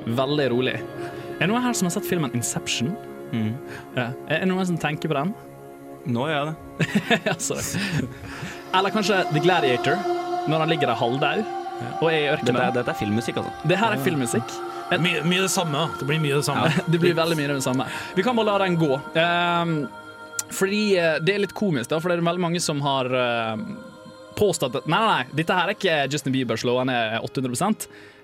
Veldig 0.06 0.48
rolig. 0.52 0.76
Er 1.38 1.46
det 1.46 1.50
noen 1.52 1.64
her 1.64 1.76
som 1.78 1.88
har 1.88 1.94
sett 1.96 2.08
filmen 2.10 2.34
Inception? 2.38 2.94
Mm. 3.32 3.52
Ja. 3.96 4.08
Er 4.28 4.42
det 4.44 4.50
noen 4.50 4.66
som 4.68 4.80
tenker 4.82 5.12
på 5.12 5.18
den? 5.18 5.34
Nå 6.12 6.26
gjør 6.30 6.50
jeg 6.50 6.56
det. 6.82 7.20
altså. 7.36 7.60
Eller 8.74 8.94
kanskje 8.96 9.20
The 9.30 9.44
Gladiator, 9.44 10.00
når 10.50 10.64
han 10.66 10.72
ligger 10.74 10.90
der 10.92 10.98
halvdau 11.00 11.44
og 12.02 12.08
er 12.10 12.16
i 12.18 12.24
Dette, 12.26 12.34
ørkenen. 12.40 12.62
er- 12.66 12.74
dette 12.80 12.94
er 12.94 12.98
filmmusikk, 13.00 13.40
altså. 13.42 13.70
Det 13.70 13.78
her 13.82 13.96
er 13.96 14.02
filmmusikk. 14.06 14.56
Mye, 15.00 15.24
mye 15.24 15.46
det 15.46 15.54
samme. 15.54 15.88
Det 16.00 16.06
blir 16.06 16.20
mye 16.20 16.36
det 16.36 16.44
samme. 16.44 16.68
Det 16.86 17.00
blir 17.00 17.16
veldig 17.16 17.38
mye 17.40 17.54
det 17.54 17.64
samme. 17.64 17.88
Vi 18.16 18.24
kan 18.24 18.36
bare 18.36 18.50
la 18.50 18.58
den 18.66 18.76
gå. 18.80 19.00
Um, 19.16 19.76
fordi 20.52 20.98
eh, 21.00 21.16
det 21.24 21.36
er 21.36 21.46
litt 21.46 21.56
komisk, 21.56 21.90
da, 21.92 22.00
for 22.02 22.12
det 22.12 22.20
er 22.20 22.28
veldig 22.28 22.44
mange 22.44 22.62
som 22.64 22.82
har 22.84 23.08
eh, 23.16 23.62
påstått 24.36 24.76
at 24.82 24.90
nei, 24.90 25.00
nei, 25.00 25.12
nei, 25.22 25.38
dette 25.40 25.56
her 25.56 25.70
er 25.70 25.78
ikke 25.78 25.98
Justin 26.12 26.36
Biebers 26.36 26.66
låt, 26.68 26.82
han 26.82 26.92
er 26.92 27.20
800 27.24 27.72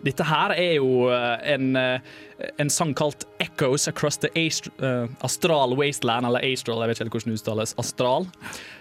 Dette 0.04 0.28
her 0.28 0.54
er 0.58 0.74
jo 0.78 1.08
eh, 1.14 1.54
en, 1.56 1.72
en 1.78 2.74
sang 2.74 2.94
kalt 2.98 3.24
'Echoes 3.40 3.88
Across 3.88 4.20
the 4.26 4.32
Ast 4.36 4.68
Astral 5.24 5.78
Wasteland', 5.80 6.28
eller 6.28 6.44
Astral, 6.44 6.84
jeg 6.84 6.92
vet 6.92 7.00
ikke 7.00 7.08
helt 7.08 7.18
hvordan 7.18 7.34
det 7.34 7.42
uttales. 7.42 7.76
Astral. 7.80 8.30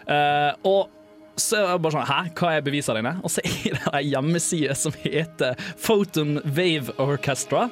Uh, 0.06 0.52
og 0.66 0.95
så 1.36 1.58
er 1.58 1.74
det 1.74 1.82
bare 1.84 1.94
sånn, 1.94 2.08
Hæ, 2.08 2.18
hva 2.38 2.50
er 2.56 2.64
bevisene 2.64 3.00
dine? 3.00 3.12
Og 3.20 3.32
så 3.32 3.42
er 3.44 3.76
det 3.76 3.90
ei 3.98 4.04
hjemmeside 4.08 4.76
som 4.78 4.94
heter 5.02 5.58
Photon 5.74 6.38
Wave 6.56 6.94
Orchestra, 7.02 7.66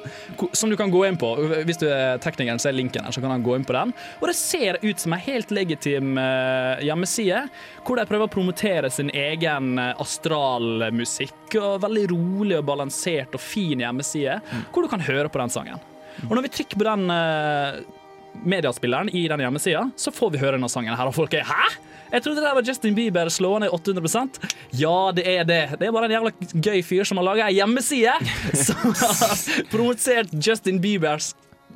som 0.53 0.69
du 0.69 0.77
kan 0.77 0.93
gå 0.93 1.01
inn 1.07 1.17
på. 1.19 1.31
Hvis 1.65 1.81
du 1.81 1.87
er 1.89 2.21
teknikeren, 2.21 2.61
så 2.61 2.69
er 2.69 2.77
linken 2.77 3.05
her, 3.05 3.15
så 3.15 3.23
kan 3.23 3.33
han 3.33 3.45
gå 3.45 3.57
inn 3.57 3.65
på 3.65 3.75
den. 3.75 3.93
Og 4.21 4.29
det 4.29 4.37
ser 4.37 4.79
ut 4.83 5.01
som 5.01 5.15
ei 5.17 5.21
helt 5.25 5.53
legitim 5.55 6.19
eh, 6.21 6.85
hjemmeside, 6.85 7.45
hvor 7.87 7.97
de 7.97 8.05
prøver 8.09 8.29
å 8.29 8.35
promotere 8.35 8.93
sin 8.93 9.09
egen 9.09 9.79
eh, 9.81 9.91
astralmusikk. 10.01 11.57
Og 11.57 11.81
veldig 11.85 12.07
rolig 12.13 12.59
og 12.59 12.69
balansert 12.69 13.33
og 13.37 13.41
fin 13.41 13.81
hjemmeside, 13.81 14.39
hvor 14.71 14.85
du 14.85 14.91
kan 14.91 15.03
høre 15.03 15.31
på 15.31 15.41
den 15.41 15.53
sangen. 15.53 15.81
Og 16.27 16.37
når 16.37 16.45
vi 16.45 16.53
trykker 16.59 16.79
på 16.79 16.87
den 16.87 17.09
eh, 17.11 17.81
mediaspilleren 18.45 19.09
i 19.09 19.25
den 19.31 19.41
hjemmesida, 19.41 19.87
så 19.97 20.13
får 20.13 20.35
vi 20.35 20.41
høre 20.43 20.59
denne 20.59 20.69
sangen 20.71 20.93
her, 20.93 21.09
og 21.09 21.17
folk 21.17 21.33
er 21.33 21.47
'hæ?! 21.49 21.94
Jeg 22.15 22.23
trodde 22.23 22.43
det 22.45 22.51
var 22.55 22.63
Justin 22.63 22.95
Bieber 22.95 23.27
slående 23.33 23.67
i 23.67 23.73
800% 23.75 24.37
Ja, 24.79 25.11
det 25.15 25.25
er 25.27 25.47
det. 25.47 25.61
Det 25.81 25.87
er 25.89 25.95
bare 25.95 26.07
en 26.07 26.13
jævla 26.15 26.31
gøy 26.63 26.79
fyr 26.87 27.07
som 27.07 27.19
har 27.19 27.27
laga 27.27 27.49
ei 27.49 27.57
hjemmeside 27.57 28.13
som 28.67 28.93
har 29.01 29.41
promotert 29.73 30.31
Justin 30.39 30.79
Biebers 30.83 31.33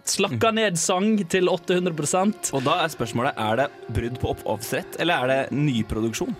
slakka 0.10 0.52
ned 0.56 0.78
sang 0.80 1.18
til 1.30 1.50
800% 1.52 2.54
Og 2.56 2.64
da 2.66 2.78
er 2.86 2.94
spørsmålet 2.94 3.36
er 3.38 3.60
det 3.64 3.68
brudd 3.94 4.22
på 4.22 4.32
opphavsrett, 4.32 4.96
eller 5.04 5.26
er 5.26 5.34
det 5.34 5.58
nyproduksjon? 5.60 6.32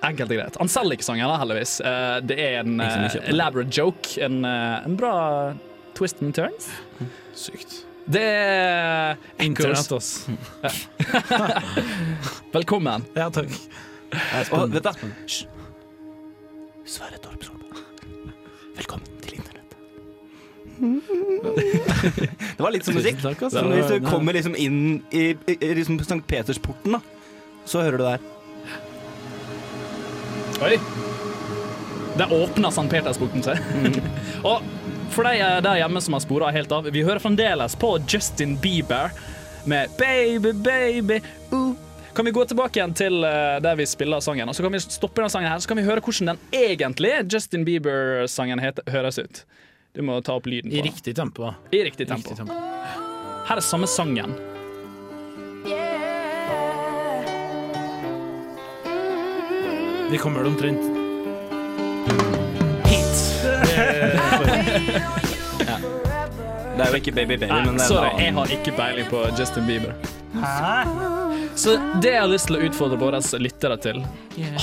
Enkelt 0.00 0.32
og 0.32 0.38
greit. 0.40 0.56
Han 0.56 0.70
selger 0.72 0.96
ikke 0.96 1.04
sangen, 1.04 1.28
da, 1.28 1.36
heldigvis. 1.42 1.74
Eh, 1.84 2.16
Det 2.24 2.38
er 2.40 2.62
en 2.62 2.80
eh, 2.80 3.18
elaborate 3.28 3.68
joke. 3.76 4.14
En, 4.24 4.40
eh, 4.48 4.86
en 4.88 4.96
bra 4.96 5.12
twist 5.98 6.22
and 6.24 6.32
turns. 6.34 6.70
Sykt. 7.36 7.82
Det 8.10 8.22
er 8.22 9.16
Internett, 9.38 9.78
Echoes. 9.78 10.28
Velkommen. 12.56 13.04
Ja, 13.14 13.28
takk. 13.30 13.52
Og, 14.50 14.72
vet 14.72 14.82
du, 14.82 14.90
Hysj. 15.22 15.44
Sverre 16.90 17.20
Torp 17.22 17.44
Velkommen 18.74 19.06
til 19.22 19.36
internett. 19.38 19.76
Det 22.56 22.64
var 22.64 22.74
litt 22.74 22.88
som 22.88 22.98
musikk. 22.98 23.22
Takk, 23.22 23.46
ass. 23.46 23.54
Som 23.54 23.70
hvis 23.76 23.92
du 23.92 24.00
kommer 24.08 24.34
liksom 24.34 24.58
inn 24.58 25.02
i, 25.14 25.30
i, 25.46 25.54
i 25.60 25.70
liksom 25.78 26.00
St. 26.02 26.18
Petersporten, 26.26 26.98
da. 26.98 27.00
Så 27.68 27.84
hører 27.84 28.00
du 28.00 28.04
det 28.08 28.16
her. 28.16 28.22
Oi. 30.66 30.74
Der 32.18 32.34
åpner 32.34 32.74
St. 32.74 32.88
Petersporten 32.90 33.46
seg. 33.46 33.62
og 34.50 34.66
for 35.10 35.26
de 35.26 35.60
der 35.64 35.80
hjemme 35.82 36.00
som 36.00 36.14
har 36.14 36.22
spora 36.24 36.50
helt 36.54 36.72
av, 36.72 36.86
vi 36.90 37.02
hører 37.02 37.18
fremdeles 37.22 37.76
på 37.76 37.98
Justin 38.08 38.56
Bieber 38.60 39.10
med 39.66 39.90
'Baby, 39.98 40.52
baby'. 40.52 41.22
Uh. 41.52 41.74
Kan 42.14 42.24
vi 42.24 42.30
gå 42.30 42.44
tilbake 42.44 42.78
igjen 42.78 42.94
til 42.94 43.24
eh, 43.24 43.60
der 43.62 43.76
vi 43.78 43.86
spiller 43.86 44.20
sangen, 44.20 44.48
og 44.48 44.54
så 44.54 44.62
kan 44.62 44.72
vi 44.72 44.80
stoppe 44.82 45.22
den 45.22 45.30
sangen 45.30 45.50
her, 45.50 45.58
så 45.58 45.68
kan 45.68 45.78
vi 45.78 45.86
høre 45.86 46.02
hvordan 46.02 46.32
den 46.32 46.38
egentlige 46.52 47.22
Justin 47.32 47.64
Bieber-sangen 47.64 48.60
høres 48.90 49.18
ut. 49.18 49.44
Du 49.94 50.02
må 50.02 50.20
ta 50.20 50.34
opp 50.38 50.46
lyden. 50.46 50.70
På 50.70 50.76
den. 50.76 50.84
riktig 50.84 51.16
tempo. 51.16 51.54
I 51.70 51.84
riktig 51.84 52.08
tempo. 52.08 52.30
Riktig 52.30 52.36
tempo. 52.36 52.54
Her 53.48 53.56
er 53.56 53.60
samme 53.60 53.86
sangen. 53.86 54.34
Vi 60.10 60.18
kommer 60.18 60.42
vel 60.42 60.99
omtrent 64.60 65.88
Det 66.76 66.86
er 66.86 66.92
jo 66.94 67.00
ikke 67.00 67.12
Baby 67.12 67.36
Baby, 67.36 67.50
Nei, 67.50 67.60
men 67.66 67.76
det 67.76 67.84
er 67.84 67.90
sorry, 67.90 68.10
jeg 68.22 68.34
har 68.36 68.52
ikke 68.56 68.72
peiling 68.78 69.08
på 69.10 69.22
Justin 69.38 69.66
Bieber. 69.68 69.94
Hæ? 70.40 70.84
Så 71.58 71.74
det 72.00 72.12
jeg 72.14 72.20
har 72.22 72.30
lyst 72.30 72.46
til 72.48 72.56
å 72.56 72.60
utfordre 72.68 72.96
våre 73.00 73.18
lyttere 73.42 73.76
til 73.82 73.98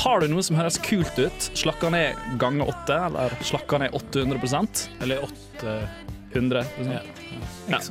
Har 0.04 0.24
du 0.24 0.30
noe 0.32 0.44
som 0.46 0.58
høres 0.58 0.80
kult 0.82 1.20
ut? 1.20 1.50
Slakka 1.60 1.92
ned 1.94 2.16
ganger 2.42 2.72
åtte, 2.72 3.00
eller 3.10 3.36
slakka 3.46 3.82
ned 3.84 3.98
800% 3.98 4.88
Eller 5.04 5.26
åtte 5.28 5.76
100 6.34 6.64
Ja. 6.88 7.02
Ja. 7.68 7.82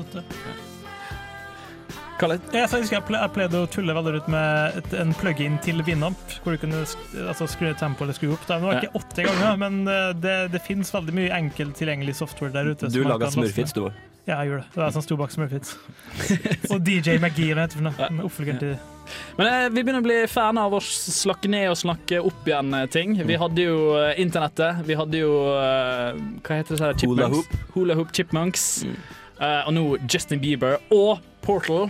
Jeg, 2.55 2.71
jeg, 2.91 3.03
ple 3.05 3.21
jeg 3.21 3.33
pleide 3.35 3.61
å 3.61 3.69
tulle 3.71 3.95
veldig 3.97 4.23
ut 4.23 4.31
med 4.33 4.81
et, 4.81 4.97
en 5.03 5.13
plug-in 5.21 5.59
til 5.65 5.83
Winamp, 5.87 6.37
hvor 6.43 6.57
du 6.57 6.63
kunne 6.63 6.83
altså, 6.83 7.49
skru 7.51 7.69
ned 7.69 7.79
tempoet 7.81 8.09
eller 8.09 8.19
skru 8.19 8.33
opp. 8.35 8.49
Det 8.49 8.61
var 8.65 8.81
ikke 8.81 9.03
åtte 9.03 9.29
ganger, 9.29 9.57
men 9.61 9.81
eh, 9.85 10.11
det, 10.17 10.37
det 10.55 10.65
finnes 10.65 10.93
veldig 10.95 11.17
mye 11.17 11.33
enkelt 11.37 11.77
tilgjengelig 11.79 12.17
software 12.23 12.55
der 12.57 12.73
ute. 12.73 12.93
Du 12.93 13.03
laga 13.05 13.31
smurfits, 13.35 13.77
du 13.77 13.89
òg. 13.89 14.05
Ja, 14.27 14.41
jeg 14.43 14.51
gjorde 14.51 14.63
det. 14.65 14.71
Det 14.73 14.81
var 14.81 14.89
jeg 14.89 14.95
som 14.97 15.05
sto 15.05 15.17
bak 15.21 15.31
Smurfits. 15.31 15.77
Og 16.75 16.81
DJ 16.83 17.15
McGee, 17.21 17.55
hva 17.55 17.67
heter 17.69 18.25
Oppfølgeren 18.27 18.59
til 18.59 18.73
Men 19.39 19.47
eh, 19.47 19.67
vi 19.71 19.85
begynner 19.85 20.03
å 20.03 20.07
bli 20.07 20.17
fan 20.31 20.59
av 20.59 20.75
å 20.75 20.81
slakke 20.83 21.51
ned 21.53 21.69
og 21.71 21.79
snakke 21.79 22.19
opp 22.19 22.49
igjen 22.51 22.75
eh, 22.75 22.89
ting. 22.91 23.15
Vi 23.29 23.37
hadde 23.39 23.69
jo 23.69 23.77
eh, 24.01 24.19
internettet. 24.25 24.83
Vi 24.89 24.97
hadde 24.99 25.21
jo 25.21 25.37
eh, 25.53 26.19
Hva 26.43 26.59
heter 26.59 26.75
det? 26.75 26.83
her? 26.89 27.07
Hula 27.07 27.31
hoop. 27.37 27.55
Hula 27.77 27.99
Hoop 28.01 28.11
Chipmunks. 28.19 28.67
Eh, 28.83 29.63
og 29.63 29.77
nå 29.79 29.87
Justin 30.11 30.43
Bieber 30.43 30.81
og 30.91 31.23
Portal. 31.47 31.87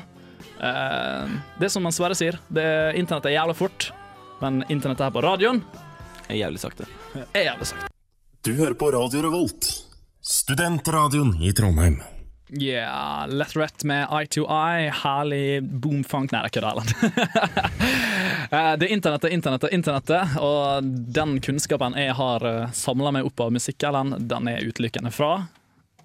Eh, 0.60 1.36
det 1.60 1.68
er 1.68 1.72
som 1.72 1.84
man 1.84 1.92
Sverre 1.94 2.16
sier, 2.18 2.38
det 2.48 2.66
internettet 2.96 3.32
er 3.32 3.36
jævlig 3.38 3.56
fort, 3.58 3.90
men 4.40 4.62
internettet 4.72 5.06
her 5.08 5.14
på 5.14 5.22
radioen 5.24 5.62
Er 6.28 6.36
jævlig 6.40 6.60
sakte. 6.60 6.86
er 7.32 7.44
jævlig 7.50 7.66
sakte. 7.70 7.88
Du 8.44 8.52
hører 8.54 8.74
på 8.78 8.90
Radio 8.94 9.22
Revolt, 9.22 9.68
studentradioen 10.22 11.34
i 11.42 11.52
Trondheim. 11.52 12.00
Yeah, 12.46 13.26
Let 13.26 13.56
Rett 13.56 13.82
med 13.84 14.06
Eye 14.14 14.26
to 14.30 14.44
Eye. 14.46 14.90
Herlig 14.94 15.64
boomfunk 15.82 16.30
Nei, 16.30 16.44
det 16.44 16.52
er 16.52 16.54
kødda, 16.54 16.70
Erlend. 16.72 16.92
Eh, 18.46 18.76
det 18.78 18.86
er 18.86 18.92
internettet, 18.94 19.32
internettet, 19.34 19.72
internettet. 19.74 20.36
Og 20.38 20.84
den 21.16 21.40
kunnskapen 21.42 21.96
jeg 21.98 22.12
har 22.14 22.44
samla 22.78 23.10
meg 23.16 23.26
opp 23.26 23.40
av 23.42 23.50
musikk, 23.50 23.82
Erlend, 23.88 24.20
den 24.30 24.46
er 24.52 24.62
utelukkende 24.62 25.10
fra 25.10 25.32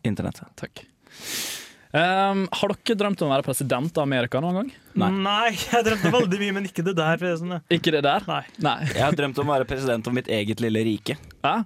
Internettet. 0.01 0.49
Takk. 0.57 0.81
Um, 1.91 2.45
har 2.55 2.71
dere 2.71 2.95
drømt 3.01 3.21
om 3.23 3.27
å 3.27 3.33
være 3.33 3.43
president 3.43 3.97
av 3.99 4.05
Amerika 4.05 4.39
noen 4.43 4.61
gang? 4.61 4.69
Nei. 4.95 5.49
jeg 5.57 5.83
drømte 5.87 6.11
veldig 6.13 6.39
mye, 6.39 6.55
men 6.55 6.69
ikke 6.69 6.85
det 6.87 6.95
der. 6.99 7.19
er 7.19 7.39
Sånn, 7.41 7.57
ja. 7.57 7.59
Ikke 7.75 7.91
det 7.95 8.03
der? 8.07 8.27
Nei. 8.63 8.77
Jeg 8.93 9.03
har 9.03 9.17
drømt 9.17 9.41
om 9.43 9.51
å 9.51 9.55
være 9.57 9.67
president 9.69 10.07
av 10.07 10.15
mitt 10.15 10.31
eget 10.31 10.63
lille 10.63 10.85
rike. 10.87 11.17
Ja? 11.43 11.57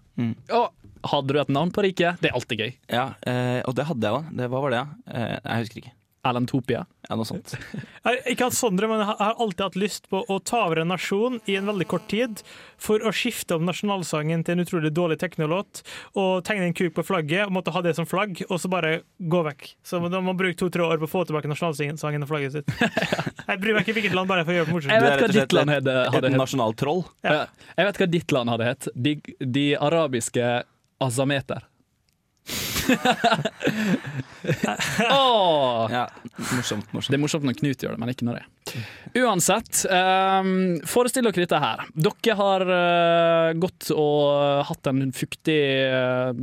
Og 0.58 1.12
hadde 1.12 1.36
du 1.36 1.42
et 1.42 1.54
navn 1.54 1.74
på 1.74 1.86
riket? 1.86 2.18
Det 2.24 2.32
er 2.32 2.40
alltid 2.40 2.64
gøy. 2.64 2.74
Ja, 2.90 3.06
eh, 3.30 3.60
og 3.68 3.76
det 3.78 3.86
hadde 3.90 4.10
jeg 4.10 4.18
òg. 4.18 4.34
Hva 4.50 4.64
var 4.66 4.74
det, 4.74 4.82
da? 4.82 5.14
Eh, 5.14 5.36
jeg 5.38 5.66
husker 5.66 5.84
ikke. 5.84 5.94
Erlendtopia. 6.26 6.84
Ja, 7.06 7.16
noe 7.20 7.26
sånt. 7.30 7.54
Jeg 8.06 8.06
har 8.06 8.16
ikke 8.32 8.48
hatt 8.48 8.56
Sondre, 8.58 8.88
men 8.90 9.02
jeg 9.02 9.08
har 9.20 9.36
alltid 9.42 9.62
hatt 9.62 9.76
lyst 9.78 10.08
på 10.10 10.24
å 10.30 10.36
ta 10.42 10.64
over 10.66 10.82
en 10.82 10.90
nasjon 10.90 11.36
i 11.50 11.56
en 11.60 11.68
veldig 11.70 11.86
kort 11.90 12.08
tid 12.10 12.42
for 12.82 13.02
å 13.06 13.12
skifte 13.14 13.56
om 13.58 13.66
nasjonalsangen 13.68 14.42
til 14.46 14.56
en 14.58 14.64
utrolig 14.66 14.92
dårlig 14.94 15.18
teknolåt 15.22 15.82
og 16.18 16.44
tegne 16.48 16.68
en 16.70 16.76
kuk 16.78 16.94
på 16.98 17.06
flagget 17.06 17.46
og 17.48 17.54
måtte 17.58 17.74
ha 17.76 17.82
det 17.86 17.94
som 17.98 18.06
flagg, 18.10 18.42
og 18.50 18.58
så 18.62 18.70
bare 18.74 18.96
gå 19.22 19.42
vekk. 19.48 19.70
Så 19.86 20.02
da 20.02 20.18
må 20.22 20.32
man 20.32 20.40
bruke 20.42 20.58
to-tre 20.60 20.86
år 20.86 20.98
på 21.02 21.08
å 21.10 21.14
få 21.16 21.24
tilbake 21.30 21.50
nasjonalsangen 21.52 22.26
og 22.26 22.30
flagget 22.32 22.58
sitt. 22.58 22.74
Jeg 23.50 23.62
bryr 23.62 23.78
meg 23.78 23.86
ikke 23.86 23.96
hvilket 24.00 24.18
land, 24.18 24.30
bare 24.32 24.46
for 24.46 24.54
å 24.54 24.58
gjøre 24.60 24.70
det 24.72 24.76
morsomt. 24.80 24.94
Jeg 24.96 25.06
vet 25.06 25.22
hva 25.22 25.30
ditt 25.38 25.54
land 25.58 25.70
et- 25.70 25.78
hadde, 25.80 25.96
et 26.02 26.14
hadde 26.18 26.30
hett. 26.34 26.42
nasjonalt. 26.42 26.86
Ja. 27.26 27.38
Jeg 27.78 27.90
vet 27.92 28.02
hva 28.02 28.10
ditt 28.18 28.36
land 28.38 28.54
hadde 28.56 28.70
hett. 28.72 28.90
De, 28.96 29.16
de 29.60 29.66
arabiske 29.78 30.50
azameter. 31.06 31.66
Åh! 35.12 35.88
Ja, 35.92 36.06
morsomt, 36.38 36.94
morsomt. 36.94 37.12
Det 37.12 37.18
er 37.18 37.22
morsomt 37.24 37.46
når 37.48 37.58
Knut 37.60 37.84
gjør 37.84 37.96
det, 37.96 38.02
men 38.04 38.12
ikke 38.14 38.28
når 38.28 38.40
det. 38.40 38.46
Uansett, 39.22 39.86
um, 39.90 40.80
forestill 40.90 41.28
dere 41.28 41.46
dette 41.46 41.62
her. 41.62 41.86
Dere 41.96 42.38
har 42.40 42.66
uh, 42.70 43.52
gått 43.60 43.92
og 43.96 44.66
hatt 44.70 44.92
en 44.92 45.06
fuktig 45.16 45.60
uh, 45.90 46.34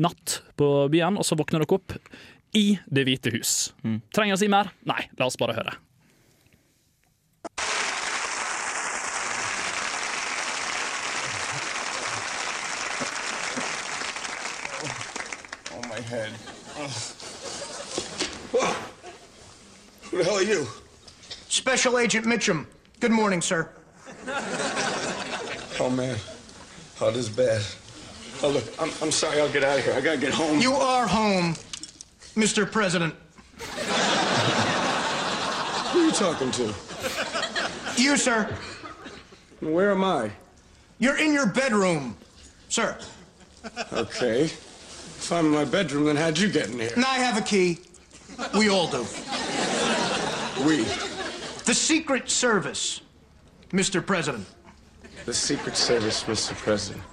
natt 0.00 0.40
på 0.56 0.70
byen, 0.92 1.18
og 1.20 1.26
så 1.28 1.38
våkner 1.38 1.64
dere 1.64 1.78
opp 1.78 1.98
i 2.56 2.78
Det 2.86 3.04
hvite 3.04 3.34
hus. 3.34 3.56
Trenger 4.14 4.32
jeg 4.32 4.38
å 4.38 4.44
si 4.46 4.52
mer? 4.52 4.72
Nei, 4.88 5.02
la 5.20 5.28
oss 5.28 5.36
bare 5.40 5.58
høre. 5.58 5.76
Oh, 15.76 15.82
my 15.90 16.00
head. 16.00 16.32
Who 20.16 20.22
the 20.22 20.30
hell 20.30 20.38
are 20.38 20.42
you? 20.42 20.66
Special 21.50 21.98
Agent 21.98 22.24
Mitchum. 22.24 22.64
Good 23.00 23.10
morning, 23.10 23.42
sir. 23.42 23.68
Oh, 25.78 25.90
man. 25.94 26.16
Oh, 27.02 27.10
this 27.10 27.28
is 27.28 27.28
bad. 27.28 27.62
Oh, 28.42 28.48
look, 28.48 28.64
I'm, 28.80 28.90
I'm 29.02 29.10
sorry. 29.10 29.38
I'll 29.42 29.52
get 29.52 29.62
out 29.62 29.78
of 29.78 29.84
here. 29.84 29.92
I 29.92 30.00
gotta 30.00 30.16
get 30.16 30.32
home. 30.32 30.58
You 30.58 30.72
are 30.72 31.06
home, 31.06 31.52
Mr. 32.34 32.64
President. 32.64 33.14
Who 35.92 36.00
are 36.00 36.06
you 36.06 36.12
talking 36.12 36.50
to? 36.52 36.74
You, 37.98 38.16
sir. 38.16 38.56
Where 39.60 39.90
am 39.90 40.02
I? 40.02 40.30
You're 40.98 41.18
in 41.18 41.34
your 41.34 41.44
bedroom, 41.44 42.16
sir. 42.70 42.96
Okay. 43.92 44.44
If 44.44 45.30
I'm 45.30 45.44
in 45.44 45.52
my 45.52 45.66
bedroom, 45.66 46.06
then 46.06 46.16
how'd 46.16 46.38
you 46.38 46.48
get 46.48 46.70
in 46.70 46.78
here? 46.78 46.92
And 46.96 47.04
I 47.04 47.16
have 47.16 47.36
a 47.36 47.42
key. 47.42 47.80
We 48.56 48.70
all 48.70 48.88
do. 48.88 49.04
We. 50.66 50.82
The 51.64 51.74
Secret 51.74 52.28
Service, 52.28 53.00
Mr. 53.70 54.04
President. 54.04 54.44
The 55.24 55.32
Secret 55.32 55.76
Service, 55.76 56.24
Mr. 56.24 56.56
President. 56.56 57.04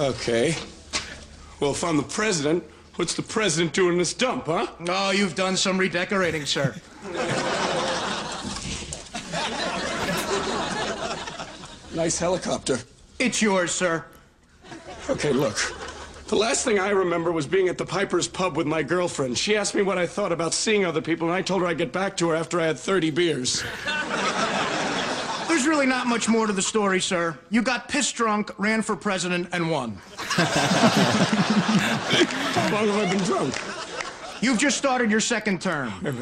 okay. 0.00 0.54
Well, 1.60 1.72
if 1.72 1.84
I'm 1.84 1.98
the 1.98 2.02
president, 2.02 2.64
what's 2.96 3.14
the 3.14 3.20
president 3.20 3.74
doing 3.74 3.92
in 3.92 3.98
this 3.98 4.14
dump, 4.14 4.46
huh? 4.46 4.66
Oh, 4.88 5.10
you've 5.10 5.34
done 5.34 5.58
some 5.58 5.76
redecorating, 5.76 6.46
sir. 6.46 6.74
Nice 11.94 12.18
helicopter. 12.18 12.78
It's 13.18 13.42
yours, 13.42 13.70
sir. 13.72 14.06
Okay, 15.10 15.34
look. 15.34 15.91
The 16.32 16.38
last 16.38 16.64
thing 16.64 16.78
I 16.78 16.88
remember 16.88 17.30
was 17.30 17.46
being 17.46 17.68
at 17.68 17.76
the 17.76 17.84
Piper's 17.84 18.26
pub 18.26 18.56
with 18.56 18.66
my 18.66 18.82
girlfriend. 18.82 19.36
She 19.36 19.54
asked 19.54 19.74
me 19.74 19.82
what 19.82 19.98
I 19.98 20.06
thought 20.06 20.32
about 20.32 20.54
seeing 20.54 20.82
other 20.82 21.02
people, 21.02 21.28
and 21.28 21.36
I 21.36 21.42
told 21.42 21.60
her 21.60 21.68
I'd 21.68 21.76
get 21.76 21.92
back 21.92 22.16
to 22.16 22.30
her 22.30 22.34
after 22.34 22.58
I 22.58 22.64
had 22.64 22.78
30 22.78 23.10
beers. 23.10 23.62
There's 25.46 25.66
really 25.66 25.84
not 25.84 26.06
much 26.06 26.30
more 26.30 26.46
to 26.46 26.54
the 26.54 26.62
story, 26.62 27.02
sir. 27.02 27.38
You 27.50 27.60
got 27.60 27.86
pissed 27.86 28.16
drunk, 28.16 28.50
ran 28.58 28.80
for 28.80 28.96
president, 28.96 29.50
and 29.52 29.70
won. 29.70 29.98
How 32.56 32.76
long 32.76 32.88
have 32.88 32.96
I 32.96 33.10
been 33.10 33.22
drunk? 33.24 33.54
You've 34.40 34.58
just 34.58 34.78
started 34.78 35.10
your 35.10 35.20
second 35.20 35.60
term. 35.60 35.92
You're 36.02 36.14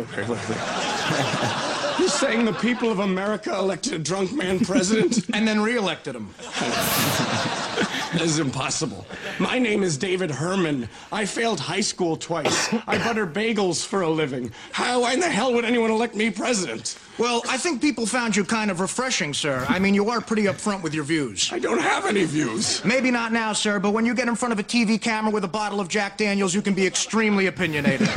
saying 2.09 2.47
the 2.47 2.59
people 2.61 2.91
of 2.91 2.99
America 2.99 3.55
elected 3.55 3.93
a 3.93 4.01
drunk 4.01 4.33
man 4.33 4.59
president? 4.59 5.31
and 5.33 5.47
then 5.47 5.61
re-elected 5.61 6.17
him. 6.17 6.35
That 8.13 8.21
is 8.23 8.39
impossible. 8.39 9.07
My 9.39 9.59
name 9.59 9.83
is 9.83 9.97
David 9.97 10.31
Herman. 10.31 10.89
I 11.13 11.25
failed 11.25 11.61
high 11.61 11.81
school 11.81 12.17
twice. 12.17 12.73
I 12.87 12.99
butter 12.99 13.27
bagels 13.27 13.85
for 13.85 14.03
a 14.03 14.09
living. 14.09 14.51
How 14.73 15.07
in 15.13 15.21
the 15.21 15.29
hell 15.29 15.53
would 15.55 15.65
anyone 15.65 15.91
elect 15.91 16.15
me 16.15 16.31
president? 16.31 16.99
Well, 17.19 17.43
I 17.49 17.57
think 17.57 17.81
people 17.81 18.07
found 18.07 18.35
you 18.35 18.45
kind 18.45 18.71
of 18.71 18.81
refreshing, 18.81 19.35
sir. 19.35 19.65
I 19.69 19.79
mean, 19.79 19.95
you 19.95 20.09
are 20.11 20.21
pretty 20.21 20.45
upfront 20.45 20.83
with 20.83 20.95
your 20.95 21.05
views. 21.05 21.51
I 21.53 21.59
don't 21.59 21.81
have 21.81 22.07
any 22.07 22.25
views. 22.25 22.85
Maybe 22.85 23.11
not 23.11 23.33
now, 23.33 23.53
sir, 23.53 23.79
but 23.79 23.93
when 23.93 24.07
you 24.07 24.15
get 24.15 24.29
in 24.29 24.35
front 24.35 24.53
of 24.53 24.59
a 24.59 24.65
TV 24.65 25.01
camera 25.01 25.31
with 25.31 25.45
a 25.45 25.49
bottle 25.49 25.81
of 25.81 25.89
Jack 25.89 26.17
Daniels, 26.17 26.55
you 26.55 26.63
can 26.63 26.75
be 26.75 26.87
extremely 26.87 27.47
opinionated. 27.47 28.09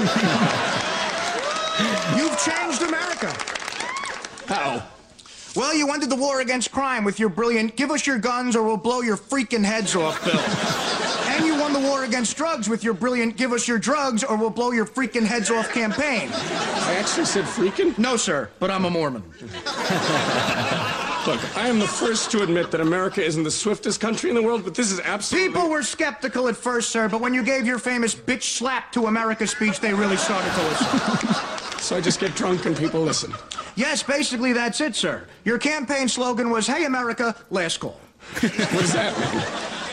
You've 2.16 2.38
changed 2.40 2.82
America. 2.82 3.34
How? 4.48 4.84
Well, 5.56 5.76
you 5.76 5.92
ended 5.92 6.10
the 6.10 6.16
war 6.16 6.42
against 6.42 6.72
crime 6.72 7.04
with 7.04 7.20
your 7.20 7.30
brilliant 7.30 7.76
"Give 7.76 7.92
us 7.92 8.08
your 8.08 8.18
guns 8.18 8.56
or 8.56 8.64
we'll 8.64 8.78
blow 8.78 9.02
your 9.02 9.18
freaking 9.18 9.64
heads 9.64 9.96
off" 9.96 10.24
bill. 10.26 10.40
and 11.36 11.46
you 11.46 11.56
won 11.60 11.74
the 11.74 11.80
war 11.80 12.04
against 12.04 12.36
drugs 12.38 12.68
with 12.68 12.84
your 12.84 12.94
brilliant 12.94 13.38
"Give 13.38 13.54
us 13.54 13.68
your 13.68 13.78
drugs 13.78 14.24
or 14.24 14.36
we'll 14.36 14.50
blow 14.50 14.72
your 14.72 14.86
freaking 14.86 15.26
heads 15.26 15.52
off" 15.52 15.72
campaign. 15.72 16.30
I 16.34 16.96
actually 16.98 17.26
said 17.26 17.46
freaking? 17.46 17.96
No, 18.00 18.18
sir, 18.18 18.50
but 18.60 18.72
I'm 18.72 18.86
a 18.86 18.90
Mormon. 18.90 19.24
Look, 21.26 21.40
I 21.58 21.70
am 21.70 21.80
the 21.80 21.88
first 21.88 22.32
to 22.32 22.44
admit 22.44 22.72
that 22.72 22.82
America 22.82 23.24
isn't 23.24 23.44
the 23.44 23.52
swiftest 23.52 24.02
country 24.02 24.30
in 24.30 24.36
the 24.36 24.42
world, 24.42 24.66
but 24.66 24.76
this 24.76 24.92
is 24.92 25.00
absolutely. 25.00 25.50
People 25.50 25.70
were 25.70 25.84
skeptical 25.84 26.50
at 26.50 26.58
first, 26.58 26.90
sir, 26.90 27.08
but 27.08 27.22
when 27.22 27.34
you 27.34 27.44
gave 27.44 27.66
your 27.66 27.80
famous 27.80 28.14
bitch 28.14 28.44
slap 28.44 28.92
to 28.92 29.06
America 29.06 29.48
speech, 29.48 29.80
they 29.80 29.94
really 29.94 30.18
started 30.18 30.52
to 30.52 30.64
listen. 30.68 31.63
So 31.84 31.98
I 31.98 32.02
just 32.02 32.22
get 32.22 32.34
drunk 32.34 32.66
and 32.66 32.78
people 32.78 33.02
listen. 33.02 33.34
Yes, 33.76 34.02
basically 34.02 34.54
that's 34.54 34.80
it, 34.80 34.96
sir. 34.96 35.28
Your 35.44 35.58
campaign 35.58 36.08
slogan 36.08 36.50
was, 36.50 36.66
Hey 36.66 36.86
America, 36.86 37.36
last 37.50 37.82
call. 37.82 38.00
what 38.40 38.52
does 38.72 38.94
that 38.94 39.14
mean? 39.20 39.44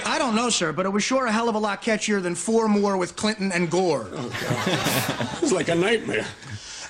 I 0.06 0.16
don't 0.16 0.36
know, 0.36 0.50
sir, 0.50 0.72
but 0.72 0.86
it 0.86 0.88
was 0.90 1.02
sure 1.02 1.26
a 1.26 1.32
hell 1.32 1.48
of 1.48 1.56
a 1.56 1.58
lot 1.58 1.82
catchier 1.82 2.22
than 2.22 2.36
four 2.36 2.68
more 2.68 2.96
with 2.96 3.16
Clinton 3.16 3.50
and 3.50 3.68
Gore. 3.68 4.06
Oh, 4.12 5.38
it's 5.42 5.50
like 5.50 5.68
a 5.68 5.74
nightmare. 5.74 6.26